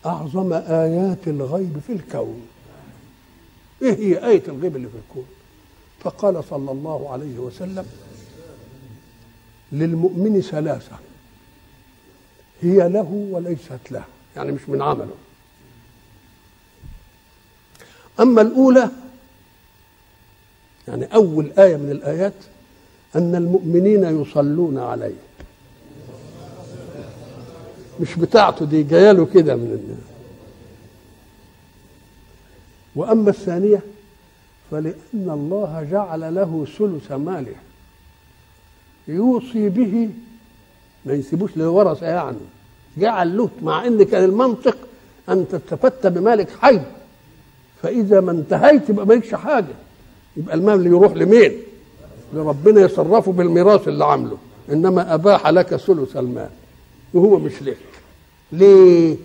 أعظم 0.07 0.53
آيات 0.53 1.19
الغيب 1.29 1.79
في 1.87 1.93
الكون. 1.93 2.41
إيه 3.83 3.95
هي 3.99 4.27
آية 4.29 4.43
الغيب 4.49 4.77
اللي 4.77 4.89
في 4.89 4.95
الكون؟ 5.09 5.25
فقال 6.01 6.45
صلى 6.45 6.73
الله 6.73 7.11
عليه 7.11 7.39
وسلم 7.39 7.85
للمؤمن 9.73 10.41
ثلاثة. 10.41 10.97
هي 12.63 12.89
له 12.89 13.29
وليست 13.31 13.91
له 13.93 14.05
يعني 14.37 14.53
مش 14.53 14.69
من 14.69 14.83
عمله. 14.83 15.15
أما 18.21 18.43
الأولى 18.43 18.91
يعني 20.89 21.15
أول 21.15 21.53
آية 21.59 21.77
من 21.77 21.91
الآيات 21.91 22.35
أن 23.17 23.35
المؤمنين 23.35 24.21
يصلون 24.23 24.79
عليه. 24.79 25.15
مش 28.01 28.15
بتاعته 28.15 28.65
دي 28.65 28.83
جاية 28.83 29.13
له 29.13 29.27
كده 29.27 29.57
من 29.57 29.63
الناس 29.83 30.11
وأما 32.97 33.31
الثانية 33.31 33.83
فلأن 34.71 34.95
الله 35.15 35.89
جعل 35.91 36.35
له 36.35 36.67
ثلث 36.79 37.13
ماله. 37.13 37.55
يوصي 39.11 39.69
به 39.69 40.11
ما 41.07 41.13
يسيبوش 41.13 41.51
للورثة 41.57 42.07
يعني. 42.07 42.37
جعل 42.97 43.37
له 43.37 43.51
مع 43.63 43.87
إن 43.87 44.03
كان 44.03 44.25
المنطق 44.25 44.77
أن 45.29 45.49
تستفدت 45.49 46.07
بمالك 46.07 46.51
حي 46.61 46.81
فإذا 47.83 48.21
ما 48.21 48.33
انتهيت 48.33 48.91
يبقى 48.91 49.07
مالكش 49.07 49.35
حاجة. 49.35 49.75
يبقى 50.37 50.55
المال 50.55 50.87
يروح 50.87 51.13
لمين؟ 51.13 51.53
لربنا 52.35 52.81
يصرفه 52.81 53.33
بالميراث 53.33 53.89
اللي 53.89 54.05
عامله. 54.05 54.39
إنما 54.73 55.15
أباح 55.15 55.47
لك 55.47 55.77
ثلث 55.77 56.17
المال. 56.17 56.51
وهو 57.15 57.39
مش 57.39 57.63
لك. 57.63 57.79
ليه؟ 58.53 59.17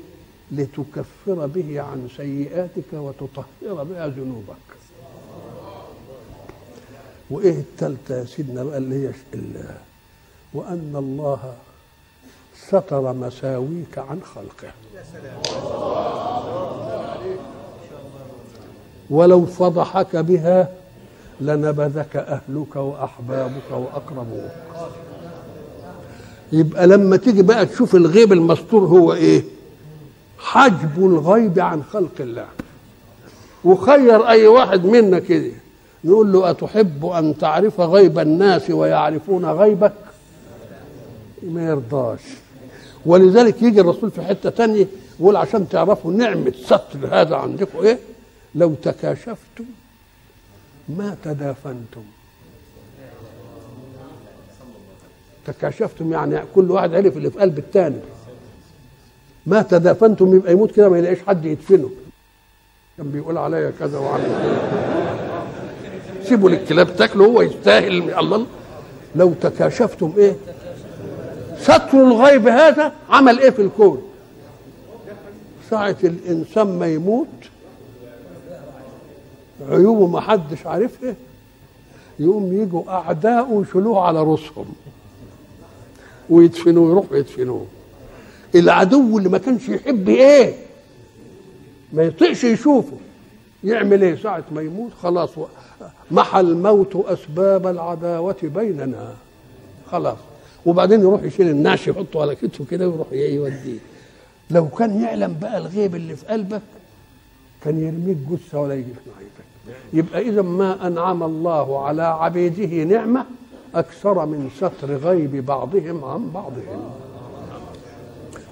لتكفر 0.52 1.46
به 1.48 1.82
عن 1.82 2.08
سيئاتك 2.18 2.94
وتطهر 2.94 3.84
بها 3.84 4.08
ذنوبك. 4.08 4.56
وإيه 7.30 7.60
الثالثه 7.60 8.20
يا 8.20 8.26
سيدنا 8.26 8.64
بقى 8.64 8.78
اللي 8.78 9.08
هي 9.08 9.12
وأن 10.54 10.94
الله 10.96 11.54
ستر 12.68 13.14
مساويك 13.14 13.98
عن 13.98 14.20
خلقه. 14.36 14.72
ولو 19.10 19.46
فضحك 19.46 20.16
بها 20.16 20.70
لنبذك 21.42 22.16
أهلك 22.16 22.76
وأحبابك 22.76 23.72
وأقربوك. 23.72 24.52
يبقى 26.52 26.88
لما 26.88 27.18
تيجي 27.18 27.42
بقى 27.42 27.66
تشوف 27.66 27.96
الغيب 27.96 28.34
المستور 28.34 28.86
هو 28.86 29.14
إيه؟ 29.14 29.44
حجب 30.40 31.06
الغيب 31.06 31.60
عن 31.60 31.84
خلق 31.84 32.16
الله. 32.20 32.48
وخير 33.64 34.28
أي 34.30 34.48
واحد 34.48 34.86
منا 34.86 35.20
كده 35.20 35.52
نقول 36.04 36.32
له 36.34 36.50
أتحب 36.50 37.06
أن 37.06 37.38
تعرف 37.38 37.80
غيب 37.82 38.20
الناس 38.20 38.70
ويعرفون 38.70 39.46
غيبك؟ 39.46 39.94
ما 41.44 41.66
يرضاش. 41.70 42.20
ولذلك 43.06 43.62
يجي 43.62 43.82
الرسول 43.82 44.12
في 44.12 44.22
حتة 44.22 44.50
تانية 44.50 44.88
يقول 45.20 45.36
عشان 45.36 45.70
تعرفوا 45.70 46.12
نعمة 46.12 46.54
ستر 46.66 47.08
هذا 47.12 47.36
عندكم 47.36 47.80
إيه؟ 47.80 48.00
لو 48.56 48.74
تكاشفتم 48.74 49.66
ما 50.90 51.18
تدافنتم. 51.24 52.04
تكاشفتم 55.46 56.14
يعني 56.14 56.40
كل 56.56 56.72
واحد 56.72 56.94
عرف 56.96 57.18
اللي 57.18 57.30
في 57.32 57.40
قلب 57.40 57.58
الثاني 57.58 58.00
ما 59.46 59.62
تدافنتم 59.62 60.36
يبقى 60.36 60.52
يموت 60.52 60.72
كده 60.72 60.90
ما 60.90 60.98
يلاقيش 60.98 61.20
حد 61.28 61.46
يدفنه. 61.46 61.90
كان 62.98 63.12
بيقول 63.12 63.38
عليا 63.38 63.72
كذا 63.80 63.98
وعلى 63.98 64.24
كذا. 64.24 64.95
سيبوا 66.26 66.50
للكلاب 66.50 66.96
تاكله 66.96 67.26
هو 67.26 67.42
يستاهل 67.42 68.14
الله. 68.20 68.46
لو 69.16 69.34
تكاشفتم 69.42 70.14
إيه؟ 70.18 70.36
ستر 71.60 72.08
الغيب 72.08 72.48
هذا 72.48 72.92
عمل 73.10 73.40
إيه 73.40 73.50
في 73.50 73.62
الكون؟ 73.62 74.02
ساعة 75.70 75.98
الإنسان 76.04 76.80
ما 76.80 76.88
يموت 76.88 77.28
عيوبه 79.70 80.08
ما 80.08 80.22
حدش 80.22 80.66
عارفها 80.66 81.16
يقوم 82.20 82.54
يجوا 82.54 82.84
أعداؤه 82.90 83.66
يشيلوه 83.70 84.02
على 84.02 84.20
رؤوسهم 84.20 84.66
ويدفنوه 86.30 86.90
يروحوا 86.90 87.18
يدفنوه. 87.18 87.66
العدو 88.56 89.18
اللي 89.18 89.30
ما 89.30 89.38
كانش 89.38 89.70
يحب 89.70 90.10
إيه؟ 90.10 90.54
ما 91.94 92.04
يطيقش 92.04 92.44
يشوفه. 92.44 92.98
يعمل 93.64 94.02
إيه؟ 94.04 94.16
ساعة 94.16 94.44
ما 94.52 94.62
يموت 94.62 94.92
خلاص 95.04 95.30
محى 96.12 96.40
الموت 96.40 96.96
أسباب 96.96 97.68
العداوة 97.68 98.36
بيننا. 98.44 99.14
خلاص. 99.92 100.18
وبعدين 100.66 101.02
يروح 101.02 101.24
يشيل 101.24 101.50
النعش 101.50 101.88
يحطه 101.88 102.22
على 102.22 102.36
كتفه 102.36 102.66
كده 102.72 102.90
ويروح 102.90 103.08
يوديه. 103.12 103.80
لو 104.52 104.68
كان 104.68 105.02
يعلم 105.02 105.38
بقى 105.42 105.58
الغيب 105.58 105.96
اللي 105.96 106.16
في 106.16 106.26
قلبك 106.26 106.62
كان 107.62 107.80
يرميك 107.84 108.18
جثة 108.32 108.60
ولا 108.60 108.74
يجي 108.74 108.84
في 108.94 109.10
ناحيتك. 109.10 109.80
يبقى 109.94 110.22
إذا 110.22 110.42
ما 110.42 110.88
أنعم 110.88 111.24
الله 111.24 111.86
على 111.86 112.04
عبيده 112.04 112.84
نعمة 112.84 113.26
أكثر 113.76 114.26
من 114.26 114.50
ستر 114.58 114.96
غيب 114.96 115.46
بعضهم 115.46 116.06
عن 116.06 116.30
بعضهم. 116.30 116.92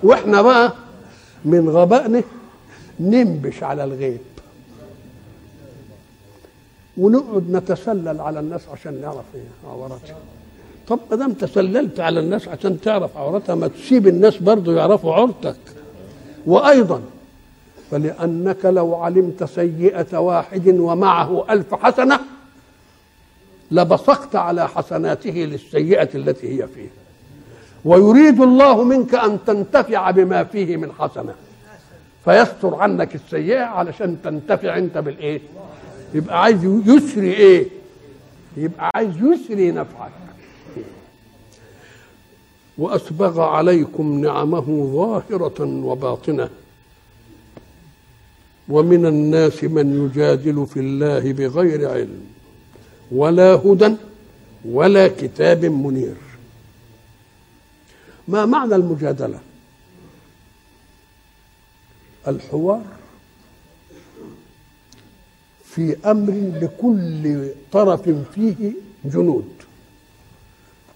وإحنا 0.04 0.42
بقى 0.42 0.74
من 1.46 1.70
غبائنا 1.70 2.24
ننبش 3.00 3.64
على 3.64 3.84
الغيب. 3.84 4.20
ونقعد 6.98 7.52
نتسلل 7.52 8.22
على 8.22 8.40
الناس 8.40 8.62
عشان 8.74 9.02
نعرف 9.02 9.26
إيه 9.36 9.70
عوراتها 9.72 10.16
طب 10.88 11.00
ما 11.12 11.18
دام 11.18 11.34
تسللت 11.34 12.00
على 12.00 12.20
الناس 12.20 12.48
عشان 12.48 12.82
تعرف 12.82 13.18
عورتها 13.18 13.56
ما 13.56 13.68
تسيب 13.68 14.08
الناس 14.08 14.38
برضو 14.38 14.72
يعرفوا 14.72 15.14
عورتك. 15.14 15.56
وأيضا 16.46 17.02
فلأنك 17.92 18.66
لو 18.66 18.96
علمت 18.96 19.44
سيئة 19.44 20.18
واحد 20.18 20.68
ومعه 20.68 21.46
ألف 21.50 21.74
حسنة 21.74 22.20
لبصقت 23.72 24.36
على 24.36 24.68
حسناته 24.68 25.30
للسيئة 25.32 26.10
التي 26.16 26.48
هي 26.64 26.68
فيه. 26.68 26.88
ويريد 27.86 28.42
الله 28.42 28.84
منك 28.84 29.16
أن 29.16 29.40
تنتفع 29.48 30.12
بما 30.12 30.44
فيه 30.44 30.78
من 30.78 30.92
حسنة. 31.00 31.34
فيستر 32.26 32.76
عنك 32.76 33.16
السيئة 33.16 33.64
علشان 33.64 34.18
تنتفع 34.24 34.78
أنت 34.78 34.98
بالإيه؟ 34.98 35.42
يبقى 36.14 36.42
عايز 36.42 36.66
يسري 36.66 37.34
إيه؟ 37.34 37.68
يبقى 38.58 38.92
عايز 38.96 39.16
يسري 39.18 39.72
نفعك. 39.72 40.12
واسبغ 42.78 43.42
عليكم 43.42 44.22
نعمه 44.22 44.92
ظاهرة 44.94 45.64
وباطنة. 45.64 46.50
ومن 48.70 49.06
الناس 49.06 49.64
من 49.64 50.06
يجادل 50.06 50.68
في 50.68 50.80
الله 50.80 51.34
بغير 51.34 51.90
علم 51.90 52.26
ولا 53.12 53.54
هدى 53.54 53.96
ولا 54.66 55.08
كتاب 55.08 55.66
منير. 55.66 56.16
ما 58.28 58.46
معنى 58.46 58.76
المجادلة؟ 58.76 59.40
الحوار. 62.28 63.03
في 65.76 65.98
أمر 66.06 66.52
لكل 66.62 67.48
طرف 67.72 68.10
فيه 68.36 68.72
جنود. 69.06 69.48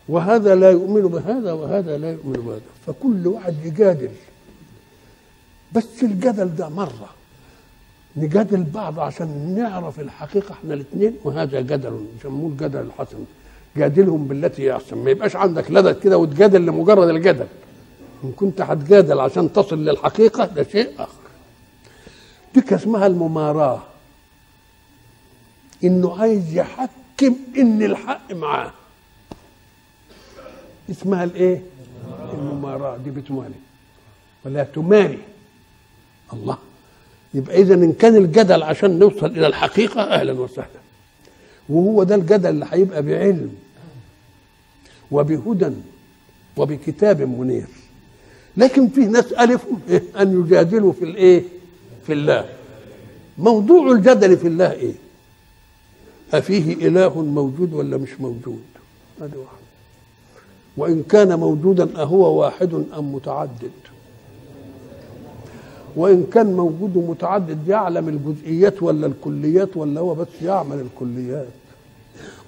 وهذا 0.09 0.55
لا 0.55 0.69
يؤمن 0.69 1.01
بهذا 1.01 1.51
وهذا 1.51 1.97
لا 1.97 2.11
يؤمن 2.11 2.33
بهذا. 2.33 2.61
فكل 2.87 3.27
واحد 3.27 3.55
يجادل 3.65 4.09
بس 5.73 6.03
الجدل 6.03 6.55
ده 6.55 6.69
مرة. 6.69 7.09
نجادل 8.17 8.63
بعض 8.63 8.99
عشان 8.99 9.55
نعرف 9.57 9.99
الحقيقة 9.99 10.51
إحنا 10.53 10.73
الاثنين 10.73 11.15
وهذا 11.23 11.61
جدل 11.61 12.05
يسموه 12.19 12.49
الجدل 12.49 12.79
الحسن. 12.79 13.17
جادلهم 13.77 14.27
بالتي 14.27 14.61
هي 14.61 14.75
أحسن. 14.75 14.97
ما 14.97 15.11
يبقاش 15.11 15.35
عندك 15.35 15.71
لدى 15.71 15.93
كده 15.93 16.17
وتجادل 16.17 16.65
لمجرد 16.65 17.09
الجدل 17.09 17.47
إن 18.23 18.31
كنت 18.31 18.61
هتجادل 18.61 19.19
عشان 19.19 19.53
تصل 19.53 19.85
للحقيقة 19.85 20.45
ده 20.45 20.63
شيء 20.63 20.89
آخر. 20.99 21.21
دي 22.55 22.75
اسمها 22.75 23.07
المماراة. 23.07 23.81
إنه 25.83 26.17
عايز 26.19 26.53
يحكم 26.57 27.35
إن 27.57 27.83
الحق 27.83 28.33
معاه. 28.33 28.71
اسمها 30.91 31.23
الإيه؟ 31.23 31.61
المماراه 32.33 32.97
دي 32.97 33.09
بتماري. 33.09 33.53
ولا 34.45 34.63
تماري. 34.63 35.19
الله. 36.33 36.57
يبقى 37.33 37.61
إذا 37.61 37.73
إن 37.73 37.93
كان 37.93 38.15
الجدل 38.15 38.63
عشان 38.63 38.99
نوصل 38.99 39.25
إلى 39.25 39.47
الحقيقة 39.47 40.01
أهلا 40.01 40.33
وسهلا. 40.33 40.67
وهو 41.69 42.03
ده 42.03 42.15
الجدل 42.15 42.49
اللي 42.49 42.65
هيبقى 42.71 43.01
بعلم 43.03 43.55
وبهدى 45.11 45.71
وبكتاب 46.57 47.21
منير. 47.21 47.67
لكن 48.57 48.87
في 48.87 49.05
ناس 49.05 49.33
ألفوا 49.33 49.77
أن 50.19 50.41
يجادلوا 50.41 50.93
في 50.93 51.05
الإيه؟ 51.05 51.43
في 52.07 52.13
الله. 52.13 52.49
موضوع 53.37 53.91
الجدل 53.91 54.37
في 54.37 54.47
الله 54.47 54.71
إيه؟ 54.71 54.93
أفيه 56.33 56.87
إله 56.87 57.21
موجود 57.21 57.73
ولا 57.73 57.97
مش 57.97 58.21
موجود؟ 58.21 58.63
هذا 59.21 59.37
واحد. 59.37 59.57
وإن 60.77 61.03
كان 61.03 61.39
موجودا 61.39 62.01
أهو 62.01 62.41
واحد 62.41 62.73
أم 62.97 63.15
متعدد؟ 63.15 63.71
وإن 65.95 66.25
كان 66.33 66.53
موجود 66.53 66.97
متعدد 66.97 67.67
يعلم 67.67 68.09
الجزئيات 68.09 68.83
ولا 68.83 69.07
الكليات 69.07 69.77
ولا 69.77 70.01
هو 70.01 70.13
بس 70.13 70.27
يعمل 70.41 70.79
الكليات. 70.79 71.47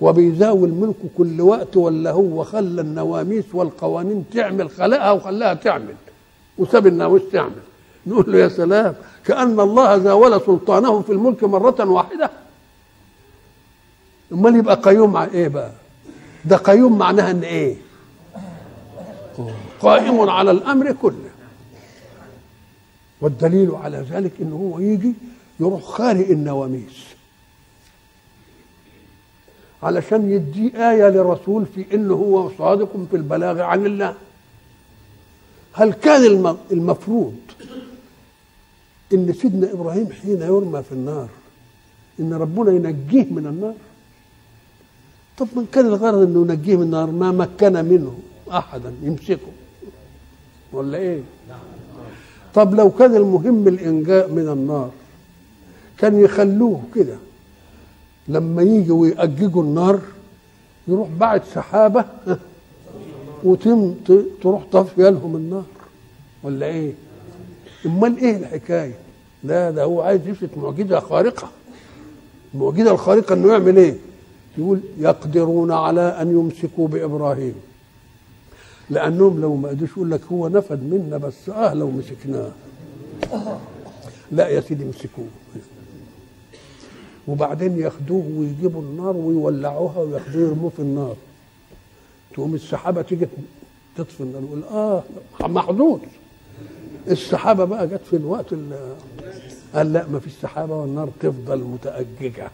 وبيزاوي 0.02 0.68
الملك 0.68 0.96
كل 1.18 1.42
وقت 1.42 1.78
ولا 1.78 2.12
هو 2.12 2.44
خلى 2.44 2.82
النواميس 2.82 3.46
والقوانين 3.54 4.26
تعمل 4.34 4.70
خلقها 4.70 5.12
وخلاها 5.12 5.54
تعمل. 5.54 5.96
وساب 6.58 6.88
الناموس 6.88 7.22
تعمل. 7.32 7.62
نقول 8.08 8.32
له 8.32 8.38
يا 8.38 8.48
سلام 8.48 8.96
كأن 9.26 9.60
الله 9.60 9.98
زاول 9.98 10.42
سلطانه 10.42 11.02
في 11.02 11.12
الملك 11.12 11.44
مرة 11.44 11.90
واحدة. 11.90 12.32
أمال 14.32 14.56
يبقى 14.56 14.76
قيوم 14.76 15.14
مع 15.14 15.26
إيه 15.26 15.48
بقى؟ 15.48 15.72
ده 16.46 16.58
قيوم 16.58 16.98
معناها 16.98 17.32
إن 17.32 17.44
إيه؟ 17.44 17.76
قائم 19.80 20.30
على 20.30 20.52
الأمر 20.52 20.92
كله. 20.92 21.30
والدليل 23.22 23.72
على 23.72 24.06
ذلك 24.10 24.32
انه 24.42 24.56
هو 24.56 24.80
يجي 24.80 25.14
يروح 25.60 25.82
خارق 25.84 26.30
النواميس. 26.30 27.06
علشان 29.84 30.32
يدي 30.32 30.78
آية 30.78 31.10
لرسول 31.10 31.66
في 31.76 31.86
إنه 31.94 32.14
هو 32.14 32.52
صادق 32.58 32.90
في 33.12 33.16
البلاغ 33.18 33.62
عن 33.62 33.86
الله. 33.86 34.16
هل 35.74 35.94
كان 35.94 36.56
المفروض 36.72 37.36
إن 39.14 39.34
سيدنا 39.34 39.72
إبراهيم 39.74 40.12
حين 40.12 40.42
يرمى 40.42 40.84
في 40.84 40.92
النار 40.92 41.30
إن 42.20 42.34
ربنا 42.34 42.72
ينجيه 42.72 43.26
من 43.34 43.48
النار؟ 43.48 43.74
طب 45.40 45.48
من 45.56 45.66
كان 45.74 45.86
الغرض 45.86 46.18
إنه 46.22 46.40
ينجيه 46.42 46.76
من 46.76 46.84
النار؟ 46.84 47.12
ما 47.12 47.32
مكن 47.32 47.74
منه 47.86 48.14
أحدا 48.52 48.94
يمسكه. 49.04 49.52
ولا 50.74 50.98
إيه؟ 50.98 51.22
طب 52.54 52.76
لو 52.76 52.92
كان 52.92 53.16
المهم 53.16 53.68
الإنجاء 53.68 54.32
من 54.32 54.50
النار 54.50 54.92
كان 55.98 56.20
يخلوه 56.20 56.82
كده. 56.96 57.18
لما 58.28 58.62
يجوا 58.62 59.02
ويأججوا 59.02 59.64
النار 59.64 60.00
يروح 60.88 61.10
بعد 61.20 61.42
سحابة 61.56 62.06
وتم 63.44 63.94
تروح 64.42 64.64
طافية 64.72 65.10
لهم 65.10 65.36
النار. 65.36 65.66
ولا 66.44 66.66
إيه؟ 66.66 66.94
أمال 67.86 68.18
إيه 68.18 68.38
الحكاية؟ 68.38 68.94
لا 69.44 69.72
ده 69.72 69.84
هو 69.84 70.02
عايز 70.02 70.28
يثبت 70.28 70.58
معجزة 70.58 71.00
خارقة. 71.00 71.50
المعجزة 72.54 72.92
الخارقة 72.92 73.34
إنه 73.34 73.52
يعمل 73.52 73.78
إيه؟ 73.78 73.96
يقول 74.60 74.80
يقدرون 74.98 75.72
على 75.72 76.02
أن 76.02 76.32
يمسكوا 76.32 76.88
بإبراهيم. 76.88 77.54
لأنهم 78.90 79.42
لو 79.42 79.56
ما 79.56 79.70
قدروش 79.70 79.90
يقول 79.92 80.12
لك 80.12 80.22
هو 80.32 80.48
نفد 80.48 80.84
منا 80.84 81.18
بس 81.18 81.50
آه 81.50 81.74
لو 81.74 81.92
مسكناه. 81.92 82.52
لا 84.32 84.48
يا 84.48 84.62
سيدي 84.62 84.84
امسكوه 84.84 85.26
وبعدين 87.28 87.80
ياخدوه 87.80 88.26
ويجيبوا 88.38 88.82
النار 88.82 89.18
ويولعوها 89.18 90.00
وياخدوه 90.00 90.42
يرموه 90.48 90.70
في 90.70 90.80
النار. 90.80 91.16
تقوم 92.34 92.56
السحابة 92.56 93.02
تيجي 93.02 93.28
تطفي 93.98 94.22
النار 94.22 94.42
يقول 94.44 94.64
آه 94.64 95.04
محظوظ. 95.42 96.00
السحابة 97.08 97.66
بقى 97.66 97.88
جت 97.88 98.02
في 98.10 98.16
الوقت 98.16 98.54
ال- 98.54 98.96
قال 99.76 99.94
لا 99.94 100.08
ما 100.08 100.20
فيش 100.20 100.34
سحابة 100.42 100.76
والنار 100.82 101.10
تفضل 101.20 101.58
متأججة. 101.64 102.50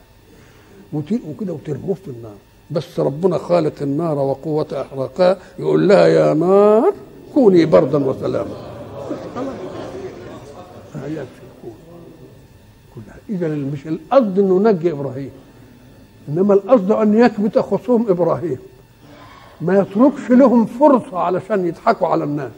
وت- 0.96 1.22
وكده 1.30 1.54
وترموه 1.54 1.94
في 1.96 2.08
النار. 2.08 2.36
بس 2.72 3.00
ربنا 3.00 3.38
خالق 3.38 3.74
النار 3.82 4.18
وقوة 4.20 4.68
إحراقها 4.82 5.38
يقول 5.60 5.88
لها 5.88 6.08
يا 6.08 6.34
نار 6.34 6.94
كوني 7.34 7.66
بردا 7.66 8.06
وسلاما. 8.06 8.56
كلها 12.96 13.18
إذا 13.30 13.48
مش 13.48 13.88
القصد 13.88 14.40
إنه 14.40 14.60
نجي 14.60 14.92
إبراهيم 14.92 15.32
إنما 16.30 16.54
القصد 16.54 16.92
أن 16.92 17.14
يكبت 17.18 17.60
خصوم 17.60 18.06
إبراهيم. 18.10 18.58
ما 19.62 19.80
يتركش 19.80 20.30
لهم 20.30 20.66
فرصة 20.66 21.20
علشان 21.20 21.68
يضحكوا 21.68 22.08
على 22.08 22.24
الناس. 22.24 22.52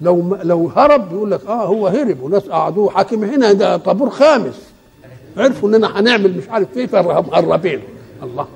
لو 0.00 0.36
لو 0.42 0.68
هرب 0.76 1.12
يقول 1.12 1.30
لك 1.30 1.46
آه 1.46 1.64
هو 1.66 1.86
هرب 1.86 2.22
وناس 2.22 2.42
قعدوه 2.42 2.90
حاكم 2.90 3.24
هنا 3.24 3.52
ده 3.52 3.76
طابور 3.76 4.10
خامس. 4.10 4.67
عرفوا 5.38 5.68
إننا 5.68 6.00
هنعمل 6.00 6.36
مش 6.36 6.48
عارف 6.48 6.76
إيه 6.76 6.86
فمهربين 6.86 7.80
الله. 8.22 8.48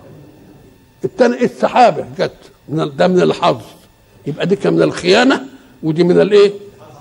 التاني 1.04 1.44
السحابة 1.44 2.06
جت 2.18 2.32
من 2.68 2.96
ده 2.96 3.08
من 3.08 3.22
الحظ. 3.22 3.60
يبقى 4.26 4.46
دي 4.46 4.70
من 4.70 4.82
الخيانة 4.82 5.46
ودي 5.82 6.04
من 6.04 6.20
الإيه؟ 6.20 6.52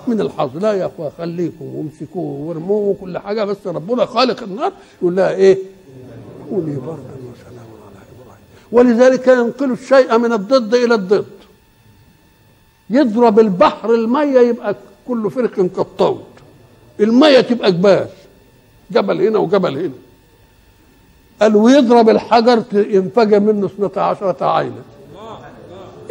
من 0.07 0.21
الحظ. 0.21 0.57
لا 0.57 0.73
يا 0.73 0.85
اخويا 0.85 1.11
خليكم 1.17 1.65
وامسكوه 1.65 2.47
وارموه 2.47 2.87
وكل 2.89 3.17
حاجة 3.17 3.43
بس 3.43 3.57
ربنا 3.65 4.05
خالق 4.05 4.43
النار 4.43 4.71
يقول 5.01 5.15
لها 5.15 5.31
إيه؟ 5.31 5.57
كوني 6.49 6.75
بردا 6.75 6.87
وسلاما 6.87 7.75
على 7.85 8.01
إبراهيم. 8.15 8.41
ولذلك 8.71 9.27
ينقل 9.27 9.71
الشيء 9.71 10.17
من 10.17 10.33
الضد 10.33 10.75
إلى 10.75 10.95
الضد. 10.95 11.25
يضرب 12.89 13.39
البحر 13.39 13.93
المية 13.95 14.39
يبقى 14.39 14.75
كل 15.07 15.31
فرق 15.31 15.53
كالطود 15.53 16.23
المية 16.99 17.41
تبقى 17.41 17.71
جبال 17.71 18.07
جبل 18.91 19.21
هنا 19.21 19.39
وجبل 19.39 19.77
هنا. 19.77 19.93
قال 21.41 21.55
ويضرب 21.55 22.09
الحجر 22.09 22.63
ينفجر 22.73 23.39
منه 23.39 23.65
اثنتا 23.65 23.99
عشرة 23.99 24.45
عينا. 24.45 24.81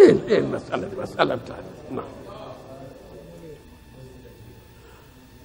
إيه 0.01 0.17
إيه 0.29 0.39
المسألة 0.39 0.89
دي 0.89 0.97
مسألة 1.03 1.35
بتاعتنا 1.35 1.65
نعم. 1.91 2.05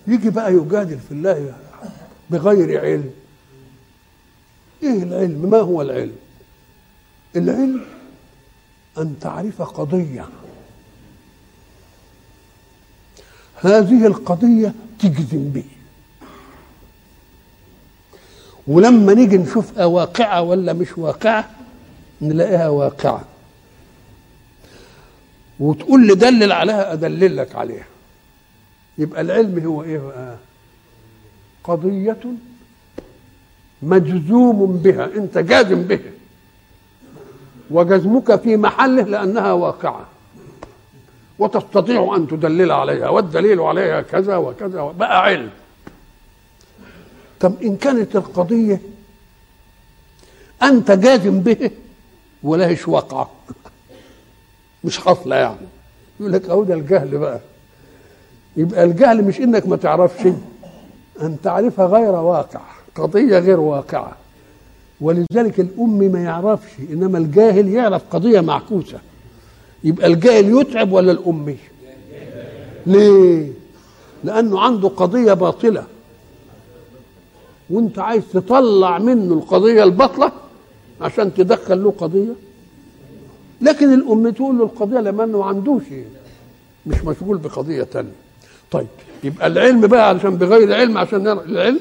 يجي 0.07 0.29
بقى 0.29 0.53
يجادل 0.53 0.99
في 0.99 1.11
الله 1.11 1.53
بغير 2.29 2.81
علم. 2.81 3.11
إيه 4.83 5.03
العلم؟ 5.03 5.49
ما 5.49 5.57
هو 5.57 5.81
العلم؟ 5.81 6.15
العلم 7.35 7.81
أن 8.97 9.15
تعرف 9.21 9.61
قضية. 9.61 10.25
هذه 13.55 14.07
القضية 14.07 14.73
تجزم 14.99 15.49
به 15.49 15.63
ولما 18.67 19.13
نيجي 19.13 19.37
نشوفها 19.37 19.85
واقعه 19.85 20.41
ولا 20.41 20.73
مش 20.73 20.97
واقعة 20.97 21.49
نلاقيها 22.21 22.69
واقعة. 22.69 23.23
وتقول 25.59 26.07
لي 26.07 26.15
دلل 26.15 26.51
عليها 26.51 26.93
أدلل 26.93 27.37
لك 27.37 27.55
عليها. 27.55 27.85
يبقى 28.97 29.21
العلم 29.21 29.65
هو 29.65 29.83
إيه 29.83 29.97
بقى؟ 29.99 30.35
قضية 31.63 32.17
مجزوم 33.81 34.77
بها 34.77 35.05
أنت 35.15 35.37
جازم 35.37 35.81
بها. 35.83 36.11
وجزمك 37.71 38.35
في 38.41 38.57
محله 38.57 39.03
لأنها 39.03 39.51
واقعة. 39.51 40.05
وتستطيع 41.39 42.15
أن 42.15 42.27
تدلل 42.27 42.71
عليها 42.71 43.09
والدليل 43.09 43.59
عليها 43.59 44.01
كذا 44.01 44.35
وكذا 44.37 44.81
بقى 44.81 45.23
علم. 45.23 45.49
طب 47.39 47.53
إن 47.63 47.75
كانت 47.75 48.15
القضية 48.15 48.81
أنت 50.63 50.91
جازم 50.91 51.39
به 51.39 51.71
ولهش 52.43 52.87
واقعه 52.87 53.31
مش 54.83 54.97
حاصله 54.97 55.35
يعني. 55.35 55.67
يقول 56.19 56.33
لك 56.33 56.49
أهو 56.49 56.63
ده 56.63 56.73
الجهل 56.73 57.17
بقى. 57.17 57.39
يبقى 58.57 58.83
الجهل 58.83 59.23
مش 59.23 59.39
إنك 59.39 59.67
ما 59.67 59.75
تعرفش. 59.75 60.27
أن 61.21 61.37
تعرفها 61.43 61.85
غير 61.85 62.11
واقع. 62.11 62.61
قضية 62.95 63.39
غير 63.39 63.59
واقعة. 63.59 64.15
ولذلك 65.01 65.59
الأم 65.59 65.97
ما 65.99 66.23
يعرفش. 66.23 66.71
إنما 66.91 67.17
الجاهل 67.17 67.67
يعرف 67.69 68.01
قضية 68.11 68.41
معكوسة. 68.41 68.99
يبقى 69.83 70.07
الجاهل 70.07 70.59
يتعب 70.61 70.91
ولا 70.91 71.11
الأمي 71.11 71.57
ليه؟ 72.85 73.51
لأنه 74.23 74.59
عنده 74.59 74.87
قضية 74.87 75.33
باطلة. 75.33 75.85
وانت 77.69 77.99
عايز 77.99 78.23
تطلع 78.33 78.97
منه 78.97 79.33
القضية 79.33 79.83
الباطلة 79.83 80.31
عشان 81.01 81.33
تدخل 81.33 81.83
له 81.83 81.91
قضية؟ 81.97 82.33
لكن 83.61 83.93
الأم 83.93 84.29
تقول 84.29 84.57
له 84.57 84.63
القضية 84.63 84.99
لما 84.99 85.25
ما 85.25 85.45
عندوش 85.45 85.83
مش 86.85 86.97
مشغول 87.03 87.37
بقضية 87.37 87.83
تانية. 87.83 88.11
طيب 88.71 88.87
يبقى 89.23 89.47
العلم 89.47 89.87
بقى 89.87 90.09
علشان 90.09 90.35
بغير 90.37 90.73
علم 90.73 90.97
عشان 90.97 91.27
العلم 91.27 91.79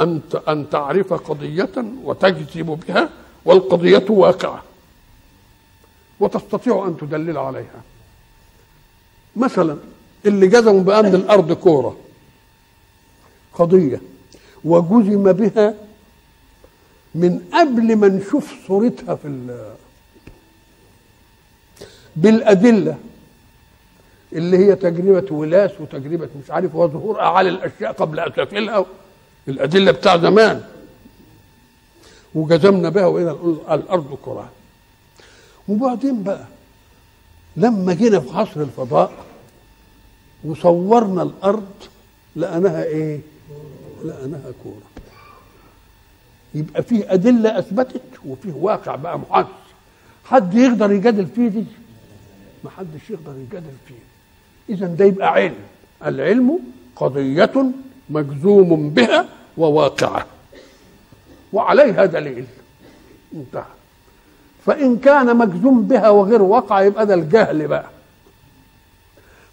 أن 0.00 0.20
أن 0.48 0.70
تعرف 0.70 1.12
قضية 1.12 1.70
وتجذب 2.04 2.80
بها 2.88 3.08
والقضية 3.44 4.04
واقعة. 4.08 4.62
وتستطيع 6.20 6.86
أن 6.88 6.96
تدلل 6.96 7.38
عليها. 7.38 7.82
مثلا 9.36 9.76
اللي 10.26 10.46
جزموا 10.46 10.82
بأن 10.82 11.14
الأرض 11.14 11.52
كورة. 11.52 11.96
قضية. 13.54 14.00
وجزم 14.64 15.32
بها 15.32 15.74
من 17.14 17.40
قبل 17.52 17.96
ما 17.96 18.08
نشوف 18.08 18.66
صورتها 18.66 19.14
في 19.14 19.28
بالأدلة 22.16 22.98
اللي 24.32 24.58
هي 24.58 24.74
تجربة 24.76 25.34
ولاس 25.34 25.70
وتجربة 25.80 26.28
مش 26.44 26.50
عارف 26.50 26.74
وظهور 26.74 27.20
أعالي 27.20 27.48
الأشياء 27.48 27.92
قبل 27.92 28.20
أسافلها 28.20 28.86
الأدلة 29.48 29.92
بتاع 29.92 30.16
زمان 30.16 30.62
وجزمنا 32.34 32.88
بها 32.88 33.06
وإلى 33.06 33.30
الأرض 33.70 34.18
كرة 34.22 34.50
وبعدين 35.68 36.22
بقى 36.22 36.44
لما 37.56 37.94
جينا 37.94 38.20
في 38.20 38.36
عصر 38.36 38.60
الفضاء 38.60 39.12
وصورنا 40.44 41.22
الأرض 41.22 41.68
لقيناها 42.36 42.84
إيه؟ 42.84 43.20
لقيناها 44.04 44.52
كورة 44.62 44.82
يبقى 46.54 46.82
فيه 46.82 47.12
أدلة 47.12 47.58
أثبتت 47.58 48.00
وفيه 48.26 48.52
واقع 48.52 48.96
بقى 48.96 49.18
محدث. 49.18 49.48
حد 50.24 50.54
يقدر 50.54 50.92
يجادل 50.92 51.26
فيه 51.26 51.48
دي؟ 51.48 51.64
ما 52.64 52.70
حدش 52.70 53.10
يقدر 53.10 53.34
يجادل 53.38 53.72
فيه. 53.88 54.74
إذا 54.74 54.86
ده 54.86 55.04
يبقى 55.04 55.28
علم. 55.32 55.54
العلم 56.04 56.58
قضية 56.96 57.52
مجزوم 58.10 58.90
بها 58.90 59.28
وواقعة. 59.56 60.26
وعليها 61.52 62.04
دليل. 62.04 62.44
انتهى. 63.34 63.64
فإن 64.66 64.98
كان 64.98 65.36
مجزوم 65.36 65.82
بها 65.82 66.08
وغير 66.08 66.42
واقع 66.42 66.82
يبقى 66.82 67.06
ده 67.06 67.14
الجهل 67.14 67.68
بقى. 67.68 67.86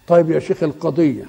طيب 0.08 0.30
يا 0.30 0.38
شيخ 0.38 0.62
القضية 0.62 1.24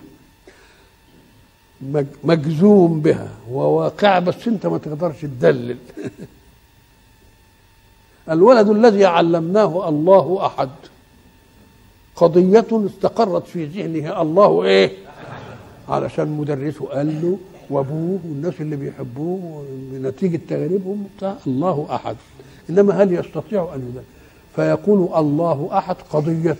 مجزوم 2.24 3.00
بها. 3.00 3.30
وواقع 3.52 4.20
بس 4.20 4.48
انت 4.48 4.66
ما 4.66 4.78
تقدرش 4.78 5.22
تدلل. 5.22 5.78
الولد 8.30 8.70
الذي 8.70 9.06
علمناه 9.06 9.90
الله 9.90 10.46
أحد. 10.46 10.70
قضية 12.16 12.68
استقرت 12.72 13.48
في 13.48 13.66
ذهنه. 13.66 14.22
الله 14.22 14.64
إيه؟ 14.64 14.92
علشان 15.90 16.28
مدرسه. 16.38 16.86
قال 16.86 17.22
له 17.22 17.38
وأبوه 17.70 18.20
والناس 18.30 18.54
اللي 18.62 18.76
بيحبوه 18.76 19.66
بنتيجة 19.92 20.40
تجاربهم 20.50 21.08
الله 21.48 21.88
أحد. 21.90 22.16
إنما 22.70 23.04
هل 23.04 23.14
يستطيع 23.14 23.70
أن 23.76 23.90
يدرس 23.90 24.06
فيقول 24.56 25.10
الله 25.20 25.70
أحد 25.78 25.96
قضية. 26.10 26.58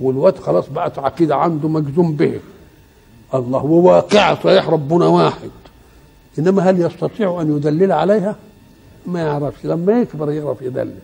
والواد 0.00 0.38
خلاص 0.38 0.68
بقت 0.68 0.98
عقيده 0.98 1.36
عنده 1.36 1.68
مجزوم 1.68 2.12
به. 2.12 2.40
الله 3.34 3.64
وواقع 3.64 4.34
صحيح 4.34 4.68
ربنا 4.68 5.06
واحد. 5.06 5.50
إنما 6.38 6.70
هل 6.70 6.80
يستطيع 6.80 7.40
أن 7.40 7.56
يدلل 7.56 7.92
عليها؟ 7.92 8.36
ما 9.06 9.20
يعرفش. 9.20 9.64
لما 9.64 10.00
يكبر 10.00 10.30
يعرف 10.30 10.62
يدلل. 10.62 10.98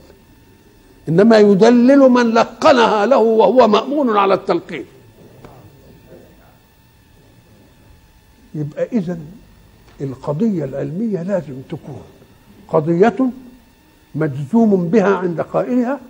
إنما 1.09 1.39
يدلل 1.39 1.99
من 1.99 2.31
لقنها 2.31 3.07
له 3.07 3.19
وهو 3.19 3.69
مأمون 3.69 4.17
على 4.17 4.35
التلقين. 4.35 4.85
يبقى 8.55 8.85
اذا 8.93 9.19
القضية 10.01 10.65
العلمية 10.65 11.23
لازم 11.23 11.55
تكون 11.71 12.03
قضية 12.69 13.17
مجزوم 14.15 14.89
بها 14.89 15.15
عند 15.15 15.41
قائلها 15.41 16.01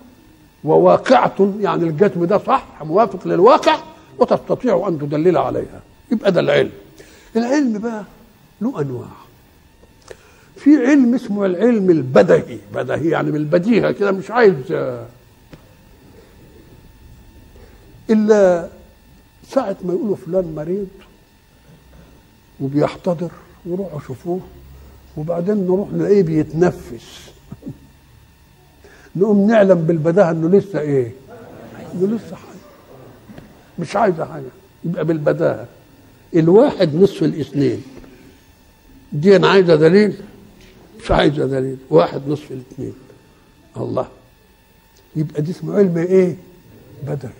وواقعة 0.63 1.53
يعني 1.59 1.83
الجزم 1.83 2.25
ده 2.25 2.37
صح 2.37 2.65
موافق 2.83 3.27
للواقع 3.27 3.77
وتستطيع 4.19 4.85
أن 4.87 4.99
تدلل 4.99 5.37
عليها. 5.37 5.81
يبقى 6.11 6.31
ده 6.31 6.39
العلم. 6.39 6.71
العلم 7.35 7.77
بقى 7.79 8.03
له 8.61 8.81
أنواع. 8.81 9.09
في 10.55 10.87
علم 10.87 11.15
اسمه 11.15 11.45
العلم 11.45 11.89
البدهي. 11.89 12.57
بدهي 12.73 13.09
يعني 13.09 13.31
بالبديهة 13.31 13.91
كده 13.91 14.11
مش 14.11 14.31
عايز 14.31 14.55
إلا 18.09 18.69
ساعة 19.49 19.77
ما 19.83 19.93
يقولوا 19.93 20.15
فلان 20.15 20.55
مريض 20.55 20.87
وبيحتضر 22.61 23.31
وروحوا 23.65 23.99
شوفوه 23.99 24.39
وبعدين 25.17 25.55
نروح 25.55 25.89
نلاقيه 25.93 26.23
بيتنفس. 26.23 27.31
نقوم 29.15 29.47
نعلم 29.47 29.81
بالبداهة 29.81 30.31
إنه 30.31 30.49
لسه 30.57 30.79
إيه؟ 30.79 31.11
إنه 31.93 32.15
لسه 32.15 32.35
حي. 32.35 32.57
مش 33.79 33.95
عايزه 33.95 34.25
حاجة 34.25 34.49
يبقى 34.83 35.05
بالبداهة. 35.05 35.67
الواحد 36.35 36.95
نصف 36.95 37.23
الاثنين. 37.23 37.83
دي 39.13 39.35
أنا 39.35 39.47
عايزة 39.47 39.75
دليل؟ 39.75 40.13
مش 41.03 41.11
عايزة 41.11 41.45
دليل. 41.45 41.77
واحد 41.89 42.21
نصف 42.27 42.51
الاثنين. 42.51 42.93
الله. 43.77 44.07
يبقى 45.15 45.41
دي 45.41 45.51
اسمه 45.51 45.77
علم 45.77 45.97
إيه؟ 45.97 46.35
بدهي 47.03 47.31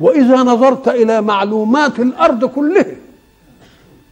وإذا 0.00 0.36
نظرت 0.36 0.88
إلى 0.88 1.22
معلومات 1.22 2.00
الأرض 2.00 2.44
كلها 2.44 2.96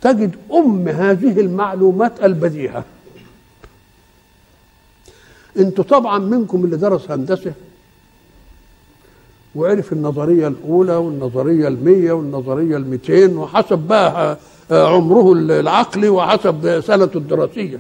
تجد 0.00 0.36
أم 0.52 0.88
هذه 0.88 1.40
المعلومات 1.40 2.24
البديهة. 2.24 2.84
أنتوا 5.58 5.84
طبعا 5.84 6.18
منكم 6.18 6.64
اللي 6.64 6.76
درس 6.76 7.10
هندسة 7.10 7.52
وعرف 9.54 9.92
النظرية 9.92 10.48
الأولى 10.48 10.96
والنظرية 10.96 11.68
المية 11.68 12.12
والنظرية 12.12 12.76
الميتين 12.76 13.36
وحسب 13.36 13.78
بقى 13.78 14.38
عمره 14.70 15.32
العقلي 15.32 16.08
وحسب 16.08 16.80
سنته 16.86 17.18
الدراسية. 17.18 17.78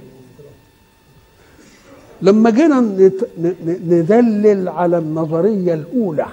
لما 2.22 2.50
جينا 2.50 2.80
ندلل 3.66 4.68
على 4.68 4.98
النظرية 4.98 5.74
الأولى 5.74 6.26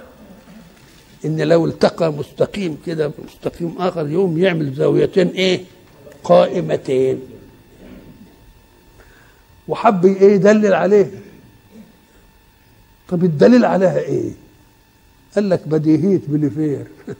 إن 1.25 1.41
لو 1.41 1.65
التقى 1.65 2.13
مستقيم 2.13 2.77
كده 2.85 3.11
مستقيم 3.27 3.75
آخر 3.79 4.07
يوم 4.07 4.37
يعمل 4.37 4.73
زاويتين 4.73 5.27
إيه؟ 5.27 5.61
قائمتين. 6.23 7.19
وحب 9.67 10.05
إيه 10.05 10.31
يدلل 10.35 10.73
عليه؟ 10.73 11.11
طب 13.09 13.23
الدليل 13.23 13.65
عليها 13.65 13.99
إيه؟ 13.99 14.31
قال 15.35 15.49
لك 15.49 15.67
بديهيه 15.67 16.21
بليفير 16.27 16.87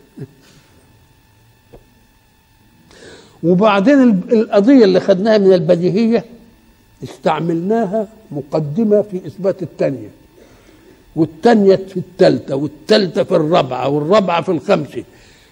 وبعدين 3.43 4.01
القضية 4.31 4.83
اللي 4.83 4.99
خدناها 4.99 5.37
من 5.37 5.53
البديهية 5.53 6.25
استعملناها 7.03 8.07
مقدمة 8.31 9.01
في 9.01 9.17
إثبات 9.27 9.63
الثانية 9.63 10.09
والثانيه 11.15 11.75
في 11.75 11.97
الثالثه 11.97 12.55
والثالثه 12.55 13.23
في 13.23 13.35
الرابعة 13.35 13.89
والرابعة 13.89 14.41
في 14.41 14.49
الخامسه 14.49 15.03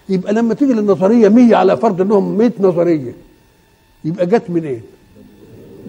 يبقى 0.08 0.32
لما 0.32 0.54
تيجي 0.54 0.72
للنظرية 0.72 1.28
100 1.28 1.56
على 1.56 1.76
فرض 1.76 2.00
إنهم 2.00 2.38
100 2.38 2.52
نظرية 2.60 3.12
يبقى 4.04 4.26
جت 4.26 4.50
منين؟ 4.50 4.64
إيه؟ 4.64 4.80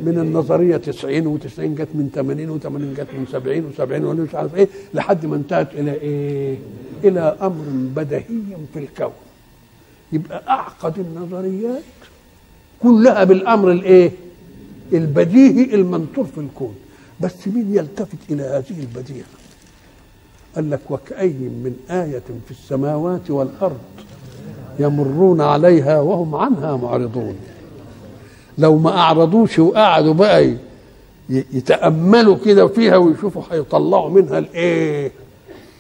من 0.06 0.20
النظرية 0.20 0.78
90 0.78 1.40
و90 1.40 1.60
جت 1.60 1.88
من 1.94 2.10
80 2.16 2.60
و80 2.60 3.00
جت 3.00 3.08
من 3.14 3.26
70 3.32 3.72
و70 3.78 3.82
ولا 4.06 4.24
مش 4.24 4.36
عارف 4.36 4.56
إيه 4.56 4.68
لحد 4.94 5.26
ما 5.26 5.36
انتهت 5.36 5.74
إلى 5.74 5.92
إيه؟ 5.94 6.58
إلى 7.04 7.38
أمر 7.42 7.64
بديهي 7.96 8.24
في 8.74 8.80
الكون. 8.80 9.12
يبقى 10.12 10.44
أعقد 10.50 11.00
النظريات 11.00 11.82
كلها 12.84 13.24
بالأمر 13.24 13.72
الإيه؟ 13.72 14.12
البديهي 14.94 15.76
المنطور 15.76 16.26
في 16.26 16.38
الكون. 16.38 16.76
بس 17.22 17.48
مين 17.48 17.76
يلتفت 17.76 18.18
إلى 18.30 18.44
هذه 18.44 18.80
البديهة؟ 18.80 19.26
قال 20.56 20.70
لك 20.70 20.80
وكأي 20.90 21.30
من 21.34 21.76
آية 21.90 22.24
في 22.46 22.52
السماوات 22.52 23.32
والأرض 23.32 23.80
يمرون 24.80 25.42
عليها 25.42 26.00
وهم 26.00 26.36
عنها 26.36 26.78
معرضون 26.78 27.36
لو 28.58 28.78
ما 28.78 28.98
أعرضوش 28.98 29.60
وقعدوا 29.60 30.14
بقى 30.14 30.54
يتأملوا 31.30 32.38
كده 32.46 32.68
فيها 32.68 32.98
ويشوفوا 32.98 33.44
هيطلعوا 33.52 34.10
منها 34.10 34.38
الإيه؟ 34.38 35.12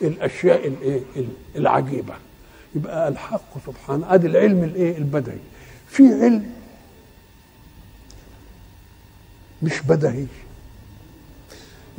الأشياء 0.01 0.67
الايه 0.67 1.01
العجيبة. 1.55 2.13
يبقى 2.75 3.07
الحق 3.07 3.65
سبحانه 3.65 4.13
أدي 4.13 4.27
العلم 4.27 4.63
الإيه؟ 4.63 4.97
البدهي. 4.97 5.37
في 5.87 6.03
علم 6.03 6.45
مش 9.63 9.81
بدهي. 9.81 10.25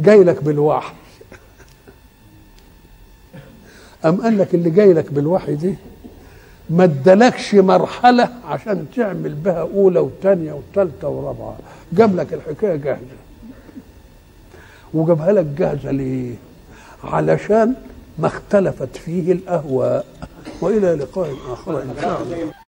جاي 0.01 0.25
لك 0.25 0.43
بالوحي. 0.45 0.95
أم 4.05 4.21
قال 4.23 4.39
لك 4.39 4.55
اللي 4.55 4.71
جاي 4.71 4.93
لك 4.93 5.13
بالوحي 5.13 5.55
دي 5.55 5.75
ما 6.71 6.85
ادالكش 6.85 7.55
مرحلة 7.55 8.29
عشان 8.45 8.87
تعمل 8.97 9.35
بها 9.35 9.61
أولى 9.61 10.01
وثانيه 10.01 10.53
وثالثه 10.53 11.09
ورابعة. 11.09 11.57
جاب 11.93 12.17
لك 12.17 12.35
الحكاية 12.35 12.77
جاهزة. 12.77 13.19
وجابها 14.95 15.33
لك 15.33 15.45
جاهزة 15.45 15.91
ليه؟ 15.91 16.35
علشان 17.05 17.75
ما 18.19 18.27
اختلفت 18.27 18.97
فيه 18.97 19.33
الأهواء. 19.33 20.07
وإلى 20.61 20.95
لقاء 20.95 21.35
آخر 21.53 21.83
إن 21.83 21.95
شاء 22.01 22.23
الله. 22.23 22.68